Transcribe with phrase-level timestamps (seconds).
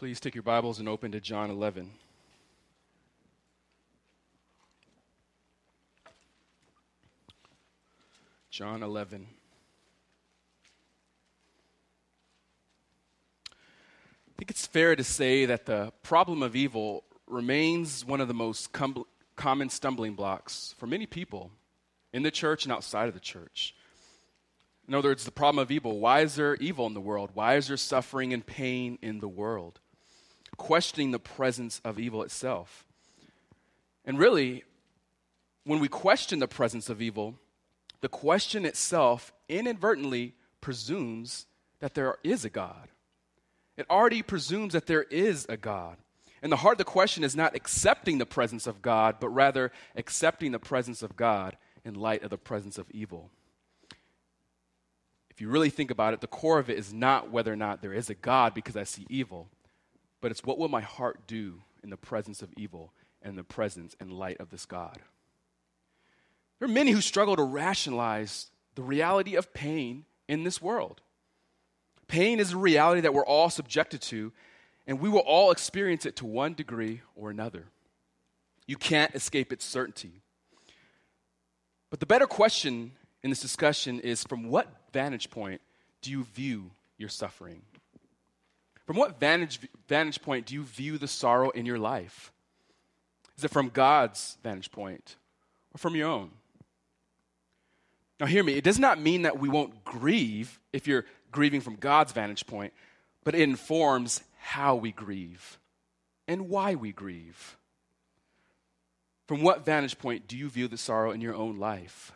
[0.00, 1.90] Please take your Bibles and open to John 11.
[8.50, 9.26] John 11.
[13.50, 13.54] I
[14.38, 18.72] think it's fair to say that the problem of evil remains one of the most
[18.72, 19.04] com-
[19.36, 21.50] common stumbling blocks for many people
[22.14, 23.74] in the church and outside of the church.
[24.88, 25.98] In other words, the problem of evil.
[26.00, 27.32] Why is there evil in the world?
[27.34, 29.78] Why is there suffering and pain in the world?
[30.56, 32.84] Questioning the presence of evil itself.
[34.04, 34.64] And really,
[35.64, 37.34] when we question the presence of evil,
[38.00, 41.46] the question itself inadvertently presumes
[41.80, 42.88] that there is a God.
[43.76, 45.96] It already presumes that there is a God.
[46.42, 49.72] And the heart of the question is not accepting the presence of God, but rather
[49.96, 53.30] accepting the presence of God in light of the presence of evil.
[55.30, 57.80] If you really think about it, the core of it is not whether or not
[57.80, 59.48] there is a God because I see evil,
[60.20, 63.94] but it's what will my heart do in the presence of evil and the presence
[64.00, 64.98] and light of this God.
[66.58, 71.00] There are many who struggle to rationalize the reality of pain in this world.
[72.06, 74.32] Pain is a reality that we're all subjected to,
[74.86, 77.66] and we will all experience it to one degree or another.
[78.66, 80.22] You can't escape its certainty.
[81.88, 85.60] But the better question in this discussion is from what vantage point
[86.02, 87.62] do you view your suffering?
[88.90, 92.32] From what vantage, vantage point do you view the sorrow in your life?
[93.38, 95.14] Is it from God's vantage point
[95.72, 96.32] or from your own?
[98.18, 101.76] Now, hear me, it does not mean that we won't grieve if you're grieving from
[101.76, 102.72] God's vantage point,
[103.22, 105.60] but it informs how we grieve
[106.26, 107.56] and why we grieve.
[109.28, 112.10] From what vantage point do you view the sorrow in your own life?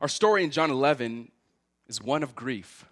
[0.00, 1.30] Our story in John 11
[1.86, 2.84] is one of grief.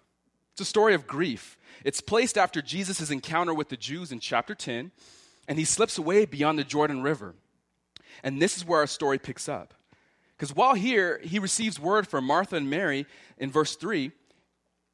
[0.53, 1.57] It's a story of grief.
[1.83, 4.91] It's placed after Jesus' encounter with the Jews in chapter 10,
[5.47, 7.35] and he slips away beyond the Jordan River.
[8.23, 9.73] And this is where our story picks up.
[10.37, 13.05] Because while here, he receives word from Martha and Mary
[13.37, 14.11] in verse 3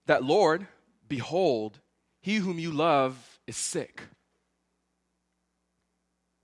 [0.05, 0.67] that, Lord,
[1.07, 1.79] behold,
[2.21, 4.03] he whom you love is sick.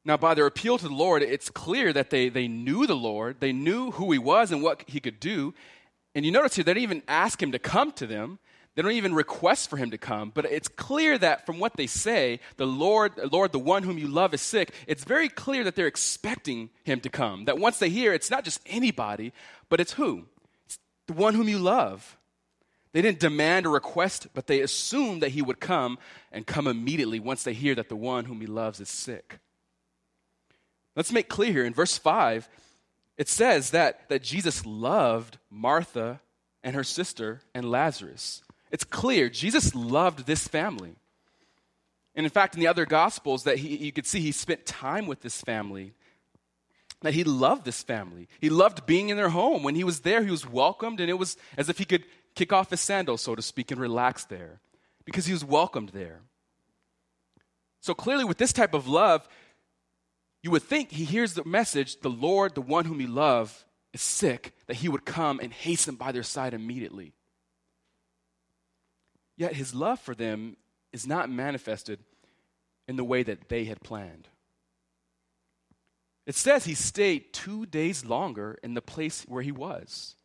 [0.06, 3.38] Now, by their appeal to the Lord, it's clear that they, they knew the Lord,
[3.40, 5.53] they knew who he was and what he could do.
[6.13, 8.40] And you notice here, they didn't even ask him to come to them.
[8.75, 10.31] They don't even request for him to come.
[10.34, 14.07] But it's clear that from what they say, the Lord, Lord, the one whom you
[14.07, 17.45] love is sick, it's very clear that they're expecting him to come.
[17.45, 19.31] That once they hear, it's not just anybody,
[19.69, 20.25] but it's who?
[20.66, 22.17] It's the one whom you love.
[22.94, 25.97] They didn't demand or request, but they assumed that he would come
[26.31, 29.39] and come immediately once they hear that the one whom he loves is sick.
[30.95, 32.47] Let's make clear here in verse 5,
[33.17, 36.22] it says that, that Jesus loved Martha
[36.63, 38.44] and her sister and Lazarus.
[38.73, 40.95] It's clear Jesus loved this family.
[42.16, 45.06] And in fact, in the other gospels, that he, you could see he spent time
[45.07, 45.94] with this family,
[47.01, 48.28] that he loved this family.
[48.41, 49.63] He loved being in their home.
[49.63, 52.03] When he was there, he was welcomed, and it was as if he could
[52.35, 54.59] kick off his sandals, so to speak, and relax there
[55.06, 56.22] because he was welcomed there.
[57.79, 59.28] So clearly, with this type of love,
[60.41, 63.56] you would think he hears the message the Lord, the one whom he loved,
[63.91, 67.13] is sick, that he would come and hasten by their side immediately.
[69.35, 70.57] Yet his love for them
[70.91, 71.99] is not manifested
[72.88, 74.27] in the way that they had planned.
[76.25, 80.16] It says he stayed two days longer in the place where he was.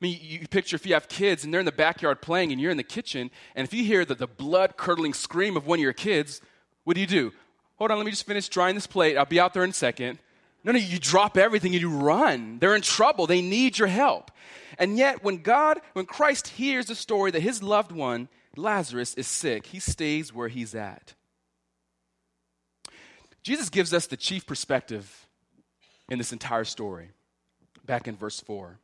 [0.00, 2.60] I mean, you picture if you have kids and they're in the backyard playing and
[2.60, 5.78] you're in the kitchen, and if you hear the, the blood curdling scream of one
[5.78, 6.40] of your kids,
[6.84, 7.32] what do you do?
[7.82, 9.16] hold on, let me just finish drying this plate.
[9.16, 10.20] I'll be out there in a second.
[10.64, 12.58] No, no, you drop everything and you run.
[12.58, 13.26] They're in trouble.
[13.26, 14.30] They need your help.
[14.78, 19.26] And yet, when God, when Christ hears the story that his loved one, Lazarus, is
[19.26, 21.14] sick, he stays where he's at.
[23.42, 25.26] Jesus gives us the chief perspective
[26.08, 27.10] in this entire story,
[27.84, 28.78] back in verse 4.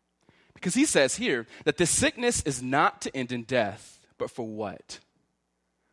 [0.55, 4.47] Because he says here that this sickness is not to end in death, but for
[4.47, 4.99] what?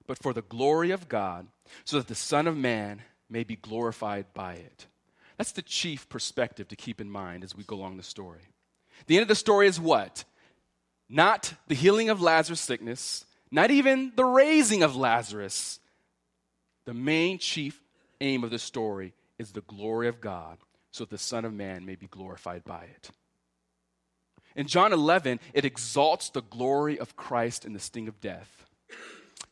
[0.07, 1.48] But for the glory of God
[1.83, 4.88] so that the Son of Man may be glorified by it.
[5.38, 8.48] That's the chief perspective to keep in mind as we go along the story.
[9.08, 10.24] The end of the story is what?
[11.10, 15.80] Not the healing of Lazarus' sickness, not even the raising of Lazarus.
[16.86, 17.82] The main chief
[18.22, 20.58] aim of the story is the glory of God,
[20.92, 23.10] so that the Son of Man may be glorified by it.
[24.56, 28.66] In John 11, it exalts the glory of Christ in the sting of death.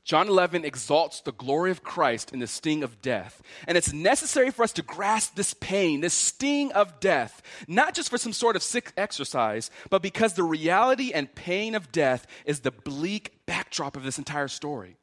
[0.04, 3.42] John 11 exalts the glory of Christ in the sting of death.
[3.68, 8.10] And it's necessary for us to grasp this pain, this sting of death, not just
[8.10, 12.60] for some sort of sick exercise, but because the reality and pain of death is
[12.60, 14.98] the bleak backdrop of this entire story.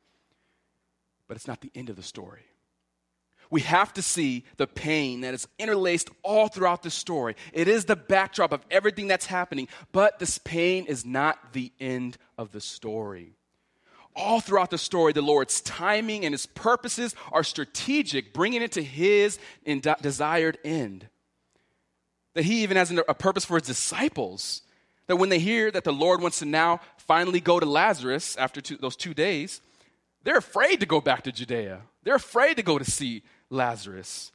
[1.26, 2.42] but it's not the end of the story.
[3.50, 7.36] We have to see the pain that is interlaced all throughout the story.
[7.52, 12.18] It is the backdrop of everything that's happening, but this pain is not the end
[12.36, 13.36] of the story.
[14.16, 18.82] All throughout the story, the Lord's timing and his purposes are strategic, bringing it to
[18.82, 19.38] his
[20.02, 21.08] desired end.
[22.34, 24.62] That he even has a purpose for his disciples.
[25.06, 28.60] That when they hear that the Lord wants to now finally go to Lazarus after
[28.60, 29.60] two, those two days,
[30.22, 31.82] they're afraid to go back to Judea.
[32.04, 34.32] They're afraid to go to see Lazarus.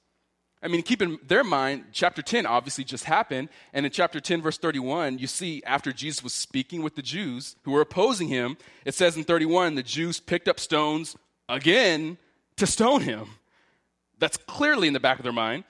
[0.65, 3.49] I mean, keep in their mind, chapter 10 obviously just happened.
[3.71, 7.55] And in chapter 10, verse 31, you see after Jesus was speaking with the Jews
[7.65, 11.15] who were opposing him, it says in 31, the Jews picked up stones
[11.47, 12.17] again
[12.57, 13.27] to stone him.
[14.17, 15.65] That's clearly in the back of their mind.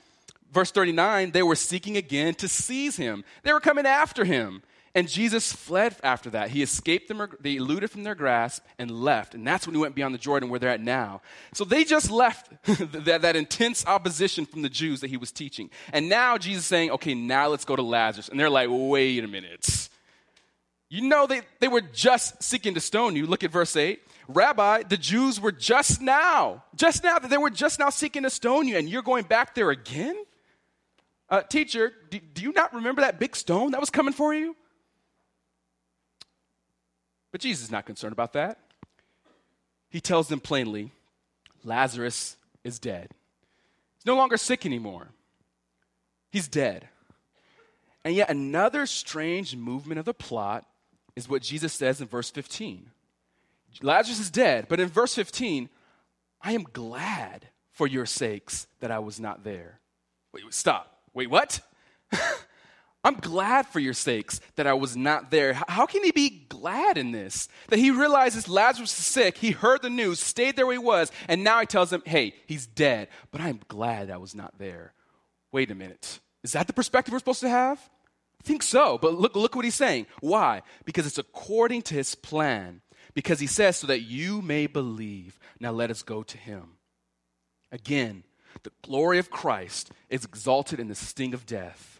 [0.50, 3.26] Verse 39, they were seeking again to seize him.
[3.44, 4.64] They were coming after him.
[4.96, 6.52] And Jesus fled after that.
[6.52, 9.36] He escaped them, they eluded from their grasp and left.
[9.36, 11.22] And that's when he went beyond the Jordan where they're at now.
[11.54, 12.50] So they just left
[13.04, 15.70] that, that intense opposition from the Jews that he was teaching.
[15.92, 18.30] And now Jesus is saying, okay, now let's go to Lazarus.
[18.30, 19.90] And they're like, wait a minute.
[20.88, 23.26] You know, they, they were just seeking to stone you.
[23.26, 24.00] Look at verse 8.
[24.30, 28.68] Rabbi, the Jews were just now, just now, they were just now seeking to stone
[28.68, 30.16] you, and you're going back there again?
[31.30, 34.56] Uh, teacher, do, do you not remember that big stone that was coming for you?
[37.36, 38.60] But Jesus is not concerned about that.
[39.90, 40.94] He tells them plainly
[41.66, 43.10] Lazarus is dead.
[43.98, 45.10] He's no longer sick anymore,
[46.30, 46.88] he's dead.
[48.06, 50.66] And yet, another strange movement of the plot
[51.18, 52.90] is what Jesus says in verse 15.
[53.82, 55.68] Lazarus is dead, but in verse 15,
[56.42, 59.82] I am glad for your sakes that I was not there.
[60.32, 61.02] Wait, stop.
[61.14, 61.60] Wait, what?
[63.06, 65.54] I'm glad for your sakes that I was not there.
[65.68, 67.48] How can he be glad in this?
[67.70, 71.12] That he realizes Lazarus is sick, he heard the news, stayed there where he was,
[71.28, 74.94] and now he tells him, hey, he's dead, but I'm glad I was not there.
[75.52, 76.20] Wait a minute.
[76.44, 77.78] Is that the perspective we're supposed to have?
[78.42, 80.08] I think so, but look, look what he's saying.
[80.22, 80.64] Why?
[80.84, 82.82] Because it's according to his plan.
[83.14, 85.40] Because he says, so that you may believe.
[85.60, 86.78] Now let us go to him.
[87.72, 88.24] Again,
[88.64, 91.95] the glory of Christ is exalted in the sting of death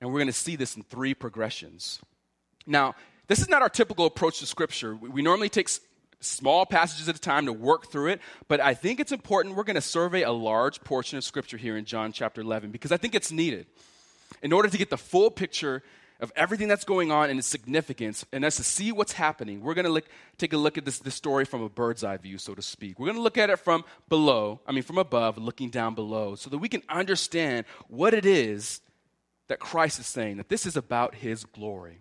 [0.00, 2.00] and we're going to see this in three progressions.
[2.66, 2.94] Now,
[3.28, 4.94] this is not our typical approach to Scripture.
[4.94, 5.68] We normally take
[6.20, 9.56] small passages at a time to work through it, but I think it's important.
[9.56, 12.92] We're going to survey a large portion of Scripture here in John chapter 11 because
[12.92, 13.66] I think it's needed
[14.42, 15.82] in order to get the full picture
[16.20, 19.74] of everything that's going on and its significance, and us to see what's happening, we're
[19.74, 20.04] going to look,
[20.36, 22.98] take a look at this, this story from a bird's eye view, so to speak.
[22.98, 26.34] We're going to look at it from below, I mean, from above, looking down below,
[26.34, 28.80] so that we can understand what it is
[29.50, 31.98] that Christ is saying, that this is about his glory.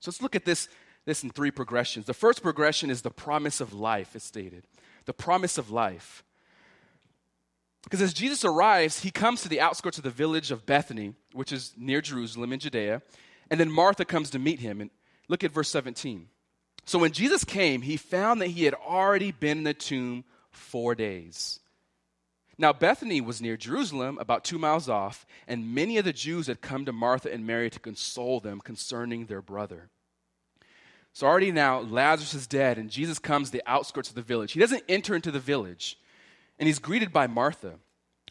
[0.00, 0.66] So let's look at this,
[1.04, 2.06] this in three progressions.
[2.06, 4.64] The first progression is the promise of life, it's stated.
[5.04, 6.24] The promise of life.
[7.82, 11.52] Because as Jesus arrives, he comes to the outskirts of the village of Bethany, which
[11.52, 13.02] is near Jerusalem in Judea,
[13.50, 14.80] and then Martha comes to meet him.
[14.80, 14.90] And
[15.28, 16.28] look at verse 17.
[16.86, 20.94] So when Jesus came, he found that he had already been in the tomb four
[20.94, 21.60] days.
[22.56, 26.60] Now, Bethany was near Jerusalem, about two miles off, and many of the Jews had
[26.60, 29.90] come to Martha and Mary to console them concerning their brother.
[31.12, 34.52] So, already now, Lazarus is dead, and Jesus comes to the outskirts of the village.
[34.52, 35.98] He doesn't enter into the village,
[36.58, 37.74] and he's greeted by Martha.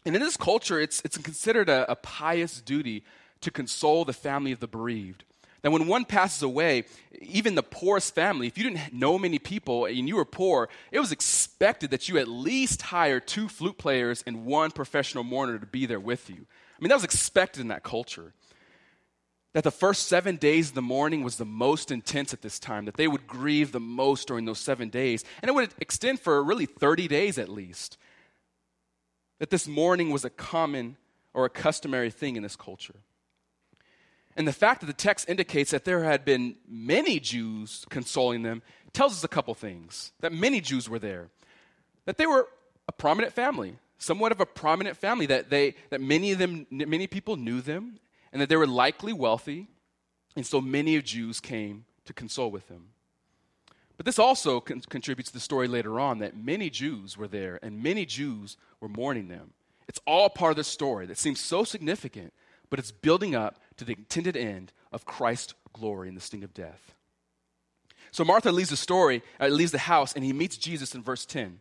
[0.06, 3.04] And in this culture, it's, it's considered a, a pious duty
[3.40, 5.24] to console the family of the bereaved
[5.64, 6.84] that when one passes away,
[7.22, 11.00] even the poorest family, if you didn't know many people and you were poor, it
[11.00, 15.64] was expected that you at least hire two flute players and one professional mourner to
[15.64, 16.36] be there with you.
[16.36, 18.34] I mean, that was expected in that culture.
[19.54, 22.84] That the first seven days of the mourning was the most intense at this time,
[22.84, 25.24] that they would grieve the most during those seven days.
[25.40, 27.96] And it would extend for really 30 days at least.
[29.38, 30.98] That this mourning was a common
[31.32, 32.96] or a customary thing in this culture.
[34.36, 38.62] And the fact that the text indicates that there had been many Jews consoling them
[38.92, 40.12] tells us a couple things.
[40.20, 41.28] That many Jews were there,
[42.04, 42.48] that they were
[42.88, 47.06] a prominent family, somewhat of a prominent family, that, they, that many of them, many
[47.06, 47.98] people knew them,
[48.32, 49.68] and that they were likely wealthy,
[50.36, 52.88] and so many of Jews came to console with them.
[53.96, 57.60] But this also con- contributes to the story later on that many Jews were there,
[57.62, 59.52] and many Jews were mourning them.
[59.86, 62.32] It's all part of the story that seems so significant,
[62.70, 66.54] but it's building up to the intended end of Christ's glory in the sting of
[66.54, 66.94] death.
[68.10, 71.26] So Martha leaves the story, uh, leaves the house, and he meets Jesus in verse
[71.26, 71.58] 10.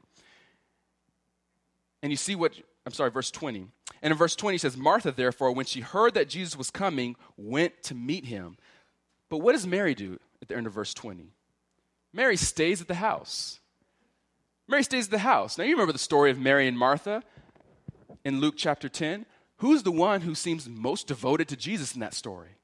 [2.03, 2.53] And you see what,
[2.86, 3.65] I'm sorry, verse 20.
[4.03, 7.15] And in verse 20 he says, Martha, therefore, when she heard that Jesus was coming,
[7.38, 8.58] went to meet him.
[9.29, 11.32] But what does Mary do at the end of verse 20?
[12.13, 13.60] Mary stays at the house.
[14.67, 15.58] Mary stays at the house.
[15.58, 17.24] Now, you remember the story of Mary and Martha
[18.24, 19.25] in Luke chapter 10.
[19.63, 22.58] Who's the one who seems most devoted to Jesus in that story?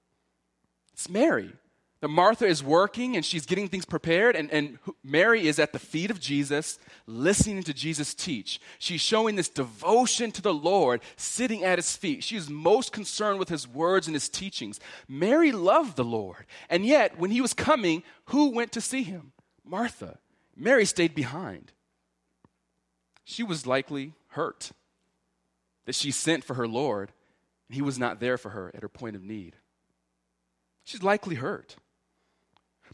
[0.91, 1.53] It's Mary.
[2.01, 5.79] That Martha is working and she's getting things prepared, and, and Mary is at the
[5.79, 6.77] feet of Jesus,
[7.07, 8.59] listening to Jesus teach.
[8.79, 12.21] She's showing this devotion to the Lord, sitting at his feet.
[12.21, 14.81] She is most concerned with his words and his teachings.
[15.07, 19.31] Mary loved the Lord, and yet, when he was coming, who went to see him?
[19.63, 20.19] Martha.
[20.53, 21.71] Mary stayed behind.
[23.23, 24.73] She was likely hurt
[25.89, 27.11] that she sent for her Lord,
[27.67, 29.55] and he was not there for her at her point of need.
[30.83, 31.77] She's likely hurt.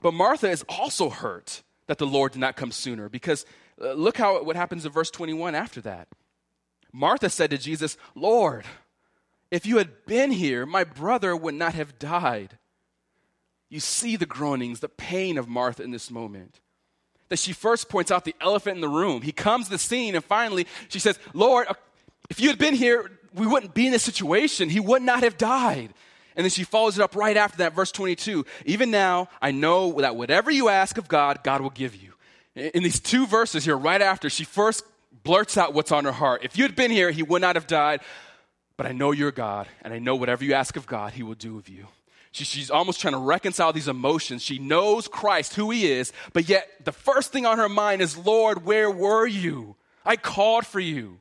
[0.02, 3.46] But Martha is also hurt that the Lord did not come sooner because
[3.82, 6.08] uh, look how what happens in verse 21 after that.
[6.94, 8.64] Martha said to Jesus, "Lord,
[9.52, 12.60] if you had been here, my brother would not have died."
[13.68, 16.62] You see the groanings, the pain of Martha in this moment.
[17.28, 19.22] That she first points out the elephant in the room.
[19.22, 21.68] He comes to the scene, and finally she says, Lord,
[22.30, 24.70] if you had been here, we wouldn't be in this situation.
[24.70, 25.94] He would not have died.
[26.36, 28.46] And then she follows it up right after that, verse 22.
[28.66, 32.14] Even now, I know that whatever you ask of God, God will give you.
[32.56, 34.84] In these two verses here, right after, she first
[35.24, 36.42] blurts out what's on her heart.
[36.44, 38.02] If you had been here, he would not have died.
[38.78, 41.36] But I know you're God, and I know whatever you ask of God, he will
[41.36, 41.88] do of you.
[42.32, 44.42] She, she's almost trying to reconcile these emotions.
[44.42, 48.18] She knows Christ, who he is, but yet the first thing on her mind is,
[48.18, 49.78] Lord, where were you?
[50.06, 51.20] I called for you.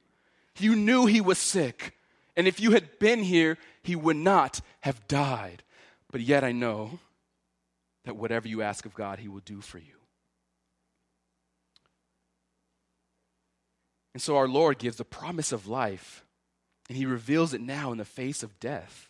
[0.58, 1.94] You knew he was sick.
[2.36, 5.62] And if you had been here, he would not have died.
[6.10, 6.98] But yet I know
[8.04, 9.94] that whatever you ask of God, he will do for you.
[14.12, 16.24] And so our Lord gives the promise of life,
[16.88, 19.08] and he reveals it now in the face of death.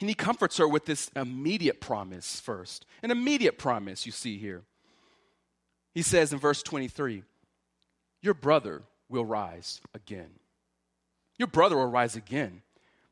[0.00, 2.86] And he comforts her with this immediate promise first.
[3.04, 4.62] An immediate promise, you see here.
[5.94, 7.22] He says in verse 23
[8.20, 8.82] Your brother
[9.12, 10.30] will rise again.
[11.38, 12.62] Your brother will rise again.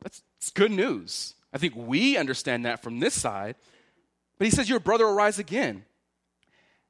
[0.02, 1.34] That's, that's good news.
[1.52, 3.56] I think we understand that from this side.
[4.38, 5.84] But he says, Your brother will rise again.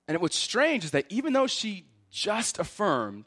[0.07, 3.25] And what's strange is that even though she just affirmed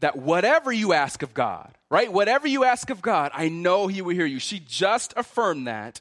[0.00, 2.12] that whatever you ask of God, right?
[2.12, 4.38] Whatever you ask of God, I know He will hear you.
[4.38, 6.00] She just affirmed that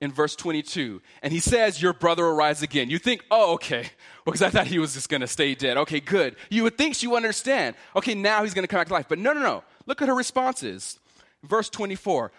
[0.00, 1.00] in verse 22.
[1.22, 2.90] And He says, Your brother will rise again.
[2.90, 3.90] You think, Oh, okay.
[4.24, 5.76] Well, because I thought he was just going to stay dead.
[5.78, 6.36] Okay, good.
[6.50, 7.76] You would think she would understand.
[7.94, 9.06] Okay, now he's going to come back to life.
[9.08, 9.64] But no, no, no.
[9.86, 10.98] Look at her responses.
[11.42, 12.32] Verse 24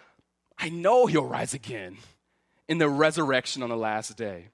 [0.57, 1.97] I know he'll rise again
[2.67, 4.49] in the resurrection on the last day.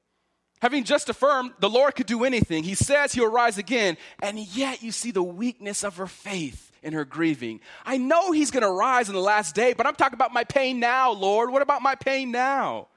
[0.62, 4.82] Having just affirmed the Lord could do anything, he says he'll rise again, and yet
[4.82, 7.60] you see the weakness of her faith in her grieving.
[7.86, 10.46] I know he's going to rise in the last day, but I'm talking about my
[10.46, 11.52] pain now, Lord.
[11.52, 12.88] What about my pain now?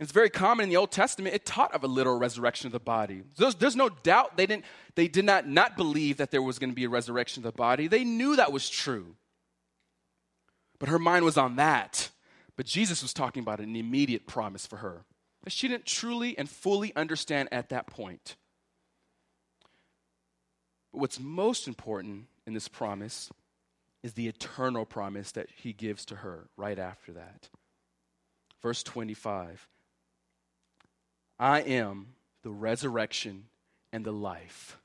[0.00, 1.34] It's very common in the Old Testament.
[1.34, 3.22] It taught of a literal resurrection of the body.
[3.36, 4.64] There's, there's no doubt they, didn't,
[4.94, 7.56] they did not not believe that there was going to be a resurrection of the
[7.56, 7.86] body.
[7.86, 9.14] They knew that was true.
[10.78, 12.08] But her mind was on that.
[12.56, 15.04] But Jesus was talking about an immediate promise for her
[15.44, 18.36] that she didn't truly and fully understand at that point.
[20.92, 23.30] But what's most important in this promise
[24.02, 27.50] is the eternal promise that he gives to her right after that.
[28.62, 29.68] Verse 25
[31.40, 32.08] I am
[32.42, 33.46] the resurrection
[33.94, 34.78] and the life.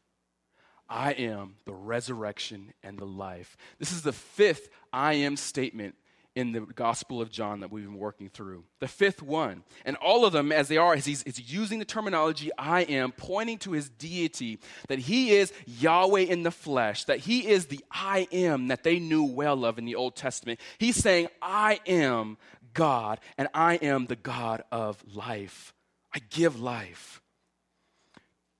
[0.87, 3.57] I am the resurrection and the life.
[3.77, 5.95] This is the fifth I am statement
[6.33, 8.63] in the Gospel of John that we've been working through.
[8.79, 9.63] The fifth one.
[9.83, 13.11] And all of them, as they are, is he's, he's using the terminology I am,
[13.11, 17.83] pointing to his deity, that he is Yahweh in the flesh, that he is the
[17.91, 20.61] I am that they knew well of in the Old Testament.
[20.77, 22.37] He's saying, I am
[22.73, 25.73] God, and I am the God of life.
[26.15, 27.21] I give life.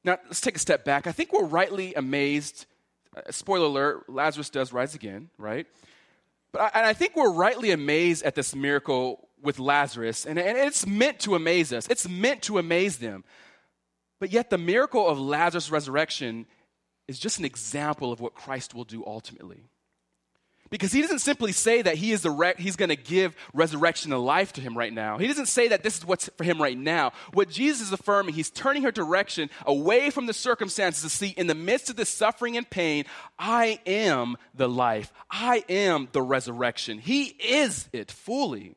[0.04, 1.08] Now, let's take a step back.
[1.08, 2.66] I think we're rightly amazed.
[3.16, 5.66] Uh, spoiler alert Lazarus does rise again, right?
[6.52, 10.58] But I, and I think we're rightly amazed at this miracle with Lazarus, and, and
[10.58, 13.24] it's meant to amaze us, it's meant to amaze them.
[14.20, 16.46] But yet, the miracle of Lazarus' resurrection
[17.08, 19.70] is just an example of what Christ will do ultimately.
[20.72, 24.12] Because he doesn't simply say that he is the re- he's going to give resurrection
[24.12, 25.18] and life to him right now.
[25.18, 27.12] He doesn't say that this is what's for him right now.
[27.34, 31.48] What Jesus is affirming, he's turning her direction away from the circumstances to see in
[31.48, 33.06] the midst of this suffering and pain,
[33.38, 35.14] I am the life.
[35.30, 36.98] I am the resurrection.
[36.98, 38.76] He is it fully.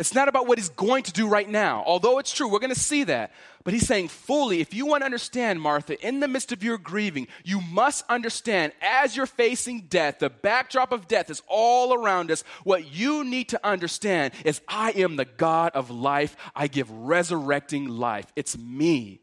[0.00, 2.74] It's not about what he's going to do right now, although it's true, we're going
[2.74, 3.32] to see that.
[3.62, 6.78] But he's saying fully, if you want to understand, Martha, in the midst of your
[6.78, 12.32] grieving, you must understand as you're facing death, the backdrop of death is all around
[12.32, 12.42] us.
[12.64, 16.36] What you need to understand is I am the God of life.
[16.56, 18.26] I give resurrecting life.
[18.34, 19.20] It's me.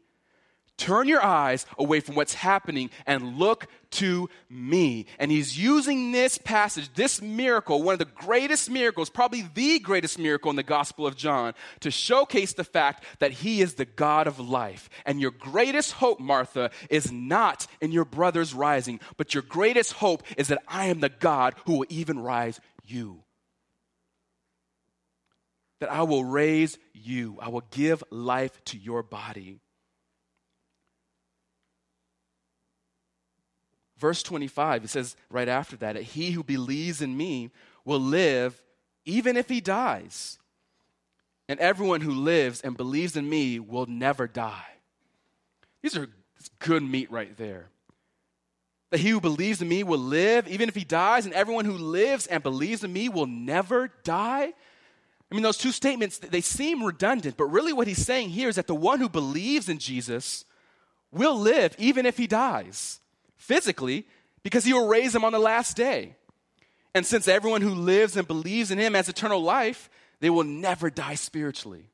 [0.78, 5.06] Turn your eyes away from what's happening and look to me.
[5.18, 10.18] And he's using this passage, this miracle, one of the greatest miracles, probably the greatest
[10.18, 14.26] miracle in the Gospel of John, to showcase the fact that he is the God
[14.26, 14.88] of life.
[15.06, 20.22] And your greatest hope, Martha, is not in your brother's rising, but your greatest hope
[20.36, 23.22] is that I am the God who will even rise you
[25.82, 27.38] that I will raise you.
[27.42, 29.58] I will give life to your body.
[34.02, 37.52] Verse 25, it says right after that, He who believes in me
[37.84, 38.60] will live
[39.04, 40.40] even if he dies.
[41.48, 44.66] And everyone who lives and believes in me will never die.
[45.82, 46.08] These are
[46.58, 47.66] good meat right there.
[48.90, 51.78] That he who believes in me will live even if he dies, and everyone who
[51.78, 54.52] lives and believes in me will never die.
[55.30, 58.56] I mean, those two statements, they seem redundant, but really what he's saying here is
[58.56, 60.44] that the one who believes in Jesus
[61.12, 62.98] will live even if he dies
[63.42, 64.06] physically
[64.42, 66.16] because he will raise him on the last day.
[66.94, 69.88] And since everyone who lives and believes in him has eternal life,
[70.20, 71.88] they will never die spiritually.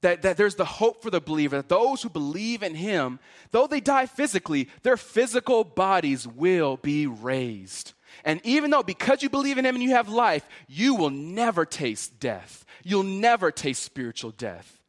[0.00, 3.18] That, that there's the hope for the believer that those who believe in him,
[3.50, 7.94] though they die physically, their physical bodies will be raised.
[8.24, 11.64] And even though, because you believe in Him and you have life, you will never
[11.64, 12.64] taste death.
[12.82, 14.80] You'll never taste spiritual death.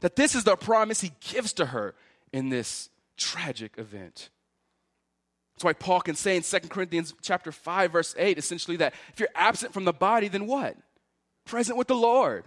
[0.00, 1.94] That this is the promise He gives to her
[2.32, 4.30] in this tragic event.
[5.62, 9.20] That's why Paul can say in 2 Corinthians chapter 5, verse 8, essentially that if
[9.20, 10.76] you're absent from the body, then what?
[11.44, 12.46] Present with the Lord.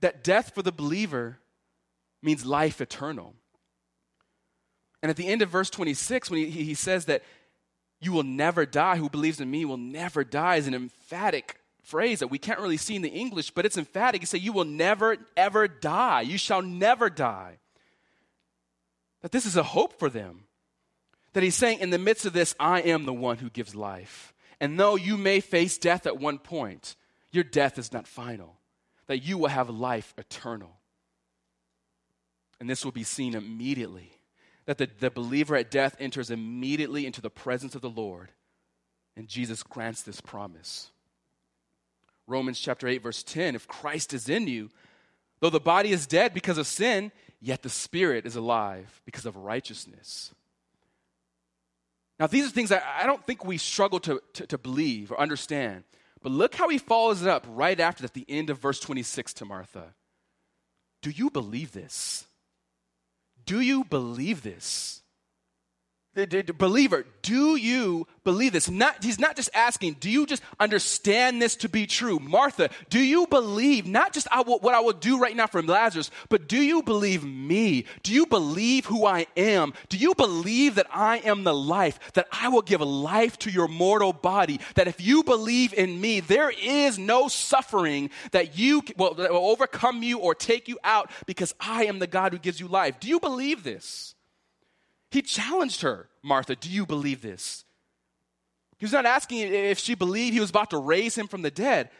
[0.00, 1.38] That death for the believer
[2.22, 3.32] means life eternal.
[5.02, 7.22] And at the end of verse 26, when he, he says that
[7.98, 12.18] you will never die, who believes in me will never die, is an emphatic phrase
[12.18, 14.20] that we can't really see in the English, but it's emphatic.
[14.20, 16.20] He says, You will never, ever die.
[16.20, 17.56] You shall never die.
[19.22, 20.44] That this is a hope for them.
[21.32, 24.32] That he's saying, In the midst of this, I am the one who gives life.
[24.60, 26.96] And though you may face death at one point,
[27.32, 28.56] your death is not final.
[29.06, 30.76] That you will have life eternal.
[32.58, 34.12] And this will be seen immediately
[34.66, 38.30] that the, the believer at death enters immediately into the presence of the Lord.
[39.16, 40.90] And Jesus grants this promise.
[42.26, 44.70] Romans chapter 8, verse 10 if Christ is in you,
[45.40, 49.36] though the body is dead because of sin, yet the spirit is alive because of
[49.36, 50.32] righteousness.
[52.18, 55.18] Now, these are things I, I don't think we struggle to, to, to believe or
[55.18, 55.84] understand.
[56.22, 59.32] But look how he follows it up right after at the end of verse 26
[59.34, 59.94] to Martha.
[61.00, 62.26] Do you believe this?
[63.46, 65.02] Do you believe this?
[66.14, 68.68] The, the, the, believer, do you believe this?
[68.68, 72.18] Not, he's not just asking, do you just understand this to be true?
[72.18, 75.62] Martha, do you believe not just I will, what I will do right now for
[75.62, 77.84] Lazarus, but do you believe me?
[78.02, 79.72] Do you believe who I am?
[79.88, 83.68] Do you believe that I am the life, that I will give life to your
[83.68, 84.58] mortal body?
[84.74, 90.02] That if you believe in me, there is no suffering that you that will overcome
[90.02, 92.98] you or take you out because I am the God who gives you life.
[92.98, 94.16] Do you believe this?
[95.10, 97.64] He challenged her, Martha, do you believe this?
[98.78, 101.50] He was not asking if she believed he was about to raise him from the
[101.50, 101.90] dead,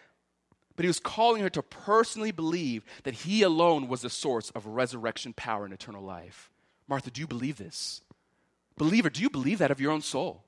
[0.77, 4.66] but he was calling her to personally believe that he alone was the source of
[4.66, 6.51] resurrection power and eternal life.
[6.88, 8.01] Martha, do you believe this?
[8.79, 10.44] Believer, do you believe that of your own soul?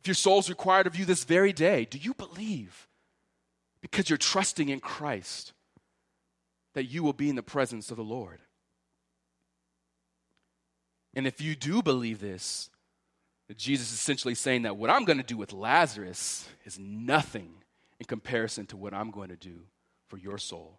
[0.00, 2.88] If your soul is required of you this very day, do you believe
[3.80, 5.52] because you're trusting in Christ
[6.74, 8.40] that you will be in the presence of the Lord?
[11.14, 12.70] And if you do believe this,
[13.56, 17.50] Jesus is essentially saying that what I'm going to do with Lazarus is nothing
[17.98, 19.62] in comparison to what I'm going to do
[20.06, 20.78] for your soul.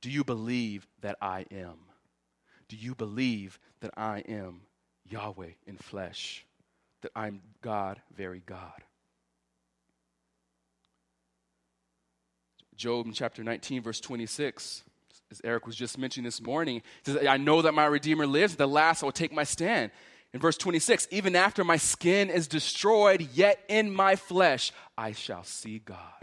[0.00, 1.78] Do you believe that I am?
[2.68, 4.62] Do you believe that I am
[5.08, 6.44] Yahweh in flesh?
[7.02, 8.82] That I'm God, very God?
[12.76, 14.82] Job in chapter 19, verse 26
[15.30, 18.54] as Eric was just mentioning this morning, says, I know that my Redeemer lives.
[18.54, 19.90] At the last, I will take my stand.
[20.32, 25.44] In verse 26, even after my skin is destroyed, yet in my flesh I shall
[25.44, 26.15] see God.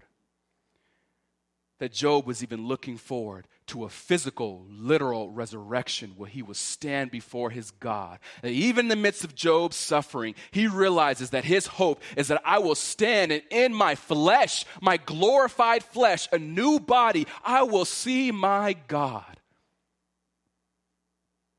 [1.83, 7.11] That Job was even looking forward to a physical, literal resurrection where he will stand
[7.11, 8.19] before his God.
[8.41, 12.41] That even in the midst of Job's suffering, he realizes that his hope is that
[12.45, 17.83] I will stand and in my flesh, my glorified flesh, a new body, I will
[17.83, 19.41] see my God.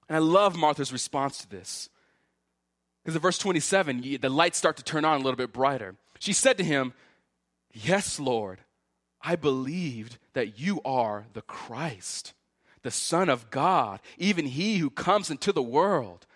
[0.09, 1.91] And I love Martha's response to this.
[3.03, 5.97] Because in verse 27, the lights start to turn on a little bit brighter.
[6.19, 6.95] She said to him,
[7.75, 8.61] Yes, Lord,
[9.25, 12.35] I believed that you are the Christ,
[12.83, 16.27] the Son of God, even he who comes into the world.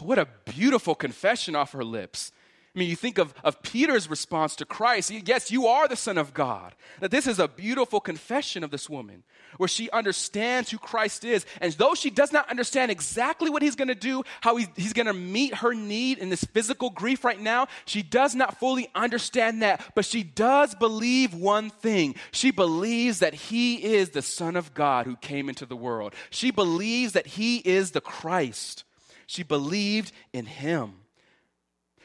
[0.00, 2.32] What a beautiful confession off her lips.
[2.78, 5.10] I mean, you think of, of Peter's response to Christ.
[5.10, 6.76] Yes, you are the Son of God.
[7.00, 9.24] That this is a beautiful confession of this woman
[9.56, 11.44] where she understands who Christ is.
[11.60, 14.92] And though she does not understand exactly what he's going to do, how he's, he's
[14.92, 18.88] going to meet her need in this physical grief right now, she does not fully
[18.94, 19.84] understand that.
[19.96, 25.04] But she does believe one thing she believes that he is the Son of God
[25.04, 26.14] who came into the world.
[26.30, 28.84] She believes that he is the Christ.
[29.26, 30.94] She believed in him.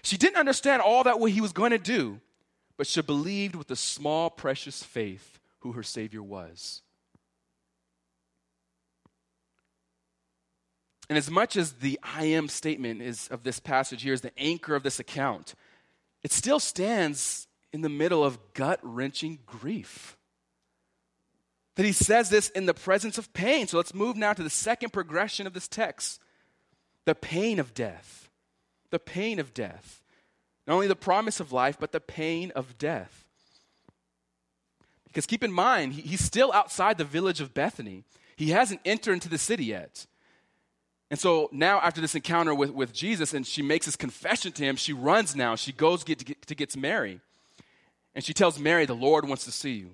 [0.03, 2.19] She didn't understand all that what he was going to do,
[2.77, 6.81] but she believed with a small, precious faith who her Savior was.
[11.09, 14.37] And as much as the I am statement is of this passage here is the
[14.37, 15.53] anchor of this account,
[16.23, 20.17] it still stands in the middle of gut wrenching grief.
[21.75, 23.67] That he says this in the presence of pain.
[23.67, 26.19] So let's move now to the second progression of this text
[27.05, 28.29] the pain of death
[28.93, 30.03] the pain of death.
[30.67, 33.25] Not only the promise of life, but the pain of death.
[35.07, 38.03] Because keep in mind, he's still outside the village of Bethany.
[38.35, 40.05] He hasn't entered into the city yet.
[41.09, 44.63] And so now, after this encounter with, with Jesus, and she makes this confession to
[44.63, 45.55] him, she runs now.
[45.55, 47.19] She goes get, to get to Mary.
[48.13, 49.89] And she tells Mary, The Lord wants to see you.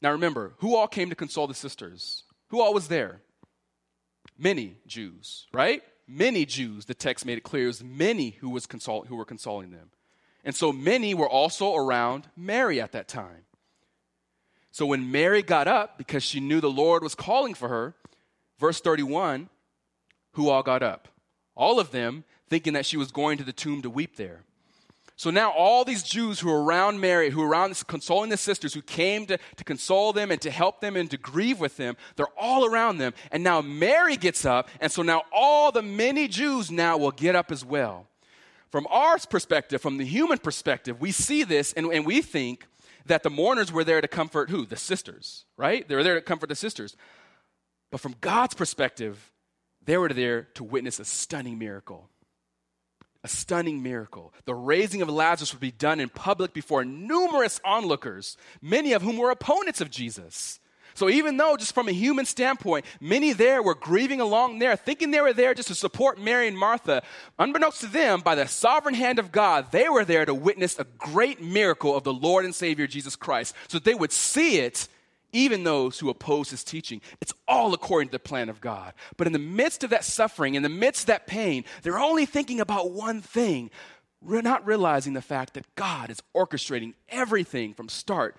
[0.00, 2.22] Now remember, who all came to console the sisters?
[2.50, 3.22] Who all was there?
[4.38, 5.82] Many Jews, right?
[6.06, 9.24] Many Jews, the text made it clear, it was many who, was consult- who were
[9.24, 9.90] consoling them.
[10.44, 13.44] And so many were also around Mary at that time.
[14.72, 17.94] So when Mary got up, because she knew the Lord was calling for her,
[18.58, 19.50] verse 31,
[20.32, 21.08] who all got up?
[21.54, 24.44] All of them thinking that she was going to the tomb to weep there.
[25.22, 28.74] So now all these Jews who are around Mary, who are around consoling the sisters,
[28.74, 31.96] who came to, to console them and to help them and to grieve with them,
[32.16, 33.14] they're all around them.
[33.30, 37.36] And now Mary gets up, and so now all the many Jews now will get
[37.36, 38.08] up as well.
[38.72, 42.66] From our perspective, from the human perspective, we see this and, and we think
[43.06, 44.66] that the mourners were there to comfort who?
[44.66, 45.86] The sisters, right?
[45.86, 46.96] They were there to comfort the sisters.
[47.92, 49.30] But from God's perspective,
[49.84, 52.08] they were there to witness a stunning miracle
[53.24, 54.32] a stunning miracle.
[54.44, 59.16] The raising of Lazarus would be done in public before numerous onlookers, many of whom
[59.16, 60.58] were opponents of Jesus.
[60.94, 65.10] So, even though, just from a human standpoint, many there were grieving along there, thinking
[65.10, 67.02] they were there just to support Mary and Martha,
[67.38, 70.86] unbeknownst to them, by the sovereign hand of God, they were there to witness a
[70.98, 74.86] great miracle of the Lord and Savior Jesus Christ, so they would see it
[75.32, 77.00] even those who oppose his teaching.
[77.20, 78.92] It's all according to the plan of God.
[79.16, 82.26] But in the midst of that suffering, in the midst of that pain, they're only
[82.26, 83.70] thinking about one thing,
[84.22, 88.36] not realizing the fact that God is orchestrating everything from start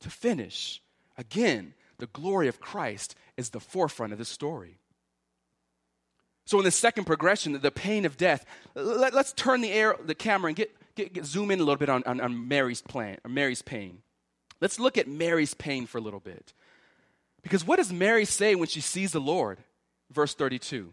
[0.00, 0.82] to finish.
[1.18, 4.78] Again, the glory of Christ is the forefront of the story.
[6.44, 10.14] So, in the second progression, the pain of death, let, us turn the, air, the
[10.14, 13.18] camera and get, get, get, zoom in a little bit on, on, on Mary's plan,
[13.28, 13.98] Mary's pain.
[14.62, 16.52] Let's look at Mary's pain for a little bit.
[17.42, 19.58] Because what does Mary say when she sees the Lord?
[20.12, 20.92] Verse 32.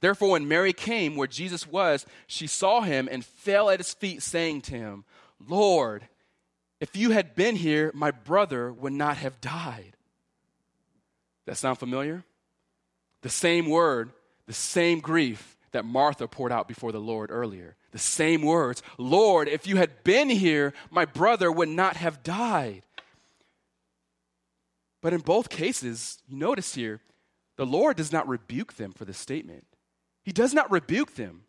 [0.00, 4.22] Therefore, when Mary came where Jesus was, she saw him and fell at his feet,
[4.22, 5.04] saying to him,
[5.46, 6.08] Lord,
[6.80, 9.96] if you had been here, my brother would not have died.
[11.46, 12.24] That sound familiar?
[13.20, 14.10] The same word,
[14.46, 19.48] the same grief that Martha poured out before the Lord earlier the same words Lord,
[19.48, 22.82] if you had been here, my brother would not have died.
[25.00, 27.00] But in both cases, you notice here,
[27.56, 29.66] the Lord does not rebuke them for this statement.
[30.24, 31.42] He does not rebuke them.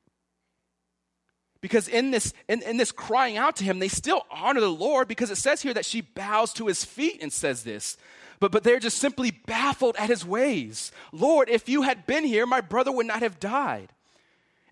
[1.62, 5.08] Because in this, in, in this crying out to him, they still honor the Lord
[5.08, 7.96] because it says here that she bows to his feet and says this.
[8.42, 10.92] But, but they're just simply baffled at his ways.
[11.14, 13.94] Lord, if you had been here, my brother would not have died.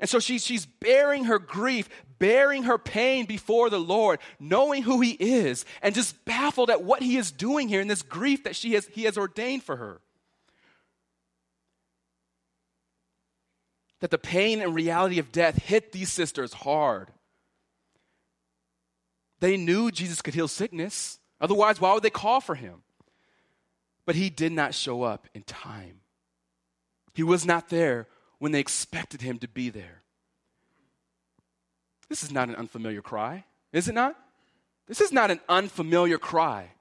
[0.01, 1.87] And so she, she's bearing her grief,
[2.17, 7.03] bearing her pain before the Lord, knowing who He is, and just baffled at what
[7.03, 10.01] He is doing here in this grief that she has, He has ordained for her.
[13.99, 17.11] That the pain and reality of death hit these sisters hard.
[19.39, 21.19] They knew Jesus could heal sickness.
[21.39, 22.81] Otherwise, why would they call for him?
[24.07, 26.01] But he did not show up in time.
[27.13, 28.07] He was not there
[28.41, 30.01] when they expected him to be there.
[32.09, 34.15] This is not an unfamiliar cry, is it not?
[34.87, 36.71] This is not an unfamiliar cry.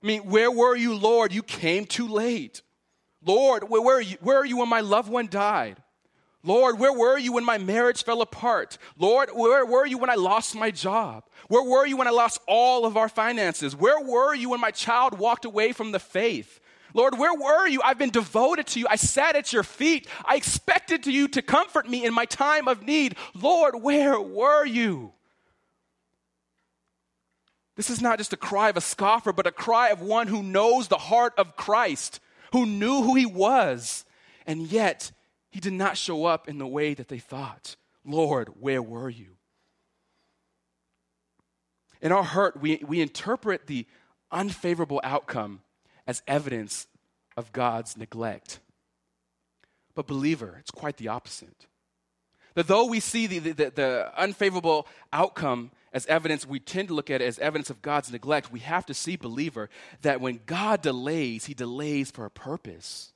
[0.00, 1.32] I mean, where were you, Lord?
[1.32, 2.62] You came too late.
[3.20, 5.82] Lord, where, are you, where are you when my loved one died?
[6.44, 8.78] Lord, where were you when my marriage fell apart?
[8.96, 11.24] Lord, where were you when I lost my job?
[11.48, 13.74] Where were you when I lost all of our finances?
[13.74, 16.60] Where were you when my child walked away from the faith?
[16.94, 17.80] Lord, where were you?
[17.82, 18.86] I've been devoted to you.
[18.88, 20.06] I sat at your feet.
[20.24, 23.16] I expected to you to comfort me in my time of need.
[23.34, 25.12] Lord, where were you?
[27.76, 30.42] This is not just a cry of a scoffer, but a cry of one who
[30.42, 32.20] knows the heart of Christ,
[32.52, 34.04] who knew who he was,
[34.46, 35.10] and yet
[35.50, 37.76] he did not show up in the way that they thought.
[38.04, 39.36] Lord, where were you?
[42.02, 43.86] In our hurt, we, we interpret the
[44.30, 45.60] unfavorable outcome
[46.06, 46.86] as evidence
[47.36, 48.60] of God's neglect.
[49.94, 51.66] But, believer, it's quite the opposite.
[52.54, 57.10] That though we see the, the, the, unfavorable outcome as evidence, we tend to look
[57.10, 58.52] at it as evidence of God's neglect.
[58.52, 59.70] We have to see, believer,
[60.02, 63.11] that when God delays, he delays for a purpose.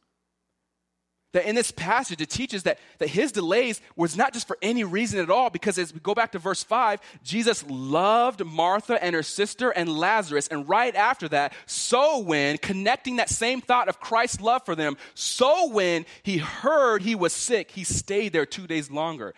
[1.37, 4.85] That in this passage, it teaches that, that his delays was not just for any
[4.85, 9.15] reason at all, because as we go back to verse 5, Jesus loved Martha and
[9.15, 10.49] her sister and Lazarus.
[10.49, 14.97] And right after that, so when, connecting that same thought of Christ's love for them,
[15.13, 19.35] so when he heard he was sick, he stayed there two days longer.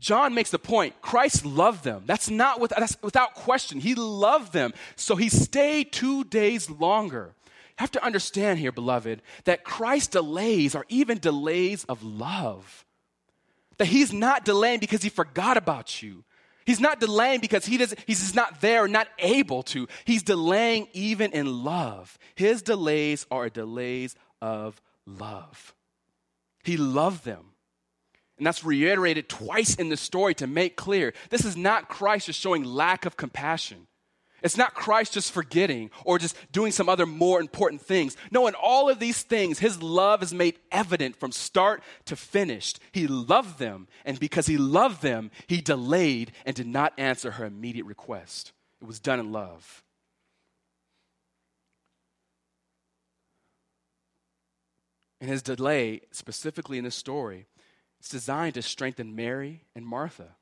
[0.00, 2.02] John makes the point Christ loved them.
[2.04, 3.78] That's not that's without question.
[3.78, 4.72] He loved them.
[4.96, 7.34] So he stayed two days longer
[7.78, 12.84] have to understand here, beloved, that Christ's delays are even delays of love.
[13.78, 16.24] That he's not delaying because he forgot about you.
[16.66, 19.88] He's not delaying because he doesn't, he's just not there, not able to.
[20.04, 22.18] He's delaying even in love.
[22.34, 25.74] His delays are delays of love.
[26.64, 27.52] He loved them.
[28.36, 32.40] And that's reiterated twice in the story to make clear this is not Christ just
[32.40, 33.87] showing lack of compassion.
[34.42, 38.16] It's not Christ just forgetting or just doing some other more important things.
[38.30, 42.74] No, in all of these things, his love is made evident from start to finish.
[42.92, 47.44] He loved them, and because he loved them, he delayed and did not answer her
[47.44, 48.52] immediate request.
[48.80, 49.82] It was done in love.
[55.20, 57.46] And his delay, specifically in this story,
[58.00, 60.36] is designed to strengthen Mary and Martha.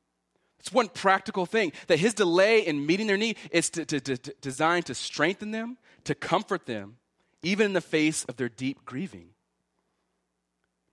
[0.58, 4.34] It's one practical thing that his delay in meeting their need is to, to, to,
[4.40, 6.96] designed to strengthen them, to comfort them,
[7.42, 9.30] even in the face of their deep grieving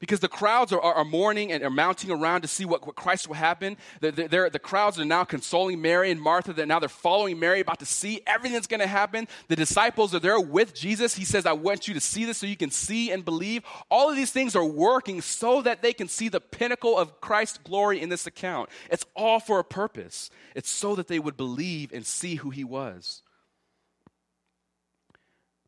[0.03, 2.93] because the crowds are, are, are, mourning and are mounting around to see what, what
[2.93, 3.77] Christ will happen.
[4.01, 6.51] The, the, the, crowds are now consoling Mary and Martha.
[6.51, 9.29] That now they're following Mary, about to see everything that's going to happen.
[9.47, 11.15] The disciples are there with Jesus.
[11.15, 13.63] He says, I want you to see this so you can see and believe.
[13.89, 17.59] All of these things are working so that they can see the pinnacle of Christ's
[17.59, 18.67] glory in this account.
[18.91, 20.29] It's all for a purpose.
[20.53, 23.21] It's so that they would believe and see who he was.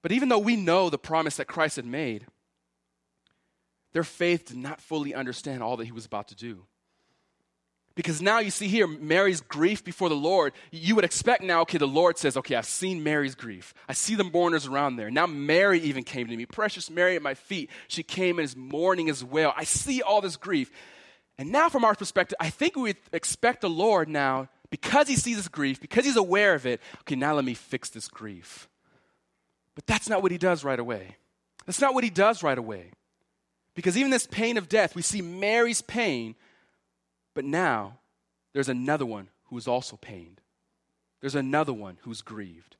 [0.01, 2.25] But even though we know the promise that Christ had made,
[3.95, 6.65] their faith did not fully understand all that he was about to do.
[7.95, 10.51] Because now you see here Mary's grief before the Lord.
[10.69, 13.73] You would expect now, okay, the Lord says, okay, I've seen Mary's grief.
[13.87, 15.09] I see the mourners around there.
[15.09, 16.45] Now Mary even came to me.
[16.45, 17.69] Precious Mary at my feet.
[17.87, 19.53] She came and is mourning as well.
[19.55, 20.73] I see all this grief.
[21.37, 25.15] And now, from our perspective, I think we would expect the Lord now, because he
[25.15, 28.67] sees this grief, because he's aware of it, okay, now let me fix this grief.
[29.73, 31.15] But that's not what he does right away.
[31.65, 32.91] That's not what he does right away.
[33.75, 36.35] Because even this pain of death, we see Mary's pain,
[37.33, 37.99] but now
[38.53, 40.41] there's another one who is also pained.
[41.19, 42.77] There's another one who's grieved,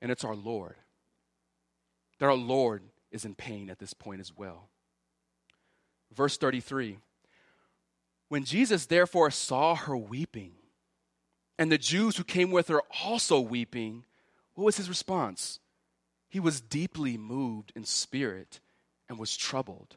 [0.00, 0.76] and it's our Lord.
[2.18, 4.68] That our Lord is in pain at this point as well.
[6.14, 6.98] Verse 33
[8.28, 10.52] When Jesus therefore saw her weeping,
[11.58, 14.04] and the Jews who came with her also weeping,
[14.54, 15.58] what was his response?
[16.28, 18.60] He was deeply moved in spirit
[19.10, 19.96] and was troubled.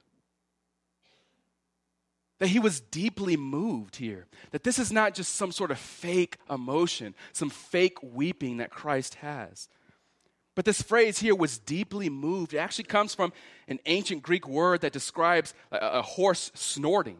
[2.39, 4.25] That he was deeply moved here.
[4.51, 9.15] That this is not just some sort of fake emotion, some fake weeping that Christ
[9.15, 9.69] has.
[10.55, 12.53] But this phrase here was deeply moved.
[12.53, 13.31] It actually comes from
[13.67, 17.19] an ancient Greek word that describes a, a horse snorting.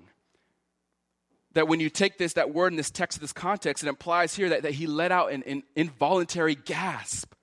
[1.54, 4.50] That when you take this, that word in this text, this context, it implies here
[4.50, 7.34] that, that he let out an, an involuntary gasp.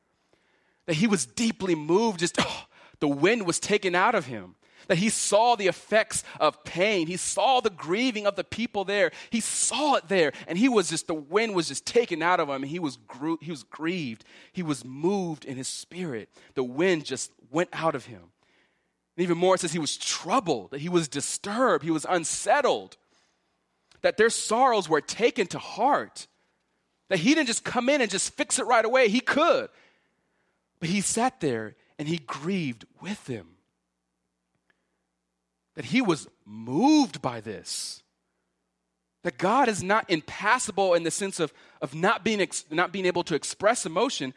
[0.86, 2.64] That he was deeply moved, just, oh,
[3.00, 4.54] the wind was taken out of him.
[4.88, 7.06] That he saw the effects of pain.
[7.06, 9.12] He saw the grieving of the people there.
[9.30, 10.32] He saw it there.
[10.48, 12.64] And he was just, the wind was just taken out of him.
[12.64, 14.24] he was, gro- he was grieved.
[14.52, 16.28] He was moved in his spirit.
[16.54, 18.22] The wind just went out of him.
[19.16, 22.96] And even more, it says he was troubled, that he was disturbed, he was unsettled,
[24.02, 26.26] that their sorrows were taken to heart.
[27.10, 29.08] That he didn't just come in and just fix it right away.
[29.08, 29.68] He could.
[30.78, 33.58] But he sat there and he grieved with them.
[35.76, 38.02] that he was moved by this.
[39.22, 43.06] That God is not impassible in the sense of, of not, being ex, not being
[43.06, 44.34] able to express emotion,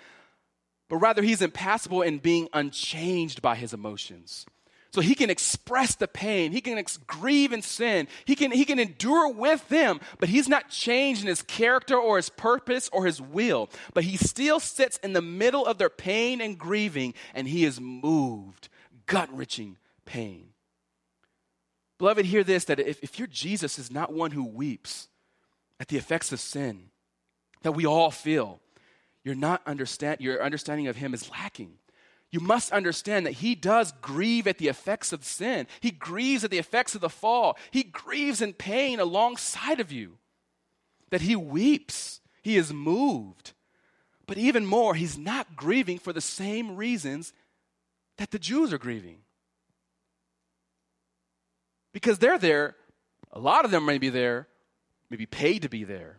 [0.90, 4.46] but rather he's impassible in being unchanged by his emotions.
[4.94, 8.64] So he can express the pain, he can ex- grieve and sin, he can, he
[8.64, 13.08] can endure with them, but he's not changed in his character or his purpose or
[13.08, 13.72] his will.
[13.96, 17.82] But he still sits in the middle of their pain and grieving, and he is
[17.82, 18.70] moved,
[19.08, 20.50] gut wrenching pain.
[21.98, 25.08] Beloved, hear this that if, if your Jesus is not one who weeps
[25.80, 26.92] at the effects of sin
[27.64, 28.60] that we all feel,
[29.24, 31.80] you're not understand, your understanding of him is lacking.
[32.34, 35.68] You must understand that he does grieve at the effects of sin.
[35.82, 37.60] He grieves at the effects of the fall.
[37.70, 40.18] He grieves in pain alongside of you.
[41.12, 42.22] That he weeps.
[42.42, 43.54] He is moved.
[44.26, 47.34] But even more, he's not grieving for the same reasons
[48.18, 49.18] that the Jews are grieving.
[51.94, 52.76] Because they're there,
[53.32, 54.48] a lot of them may be there,
[55.12, 56.18] maybe paid to be there.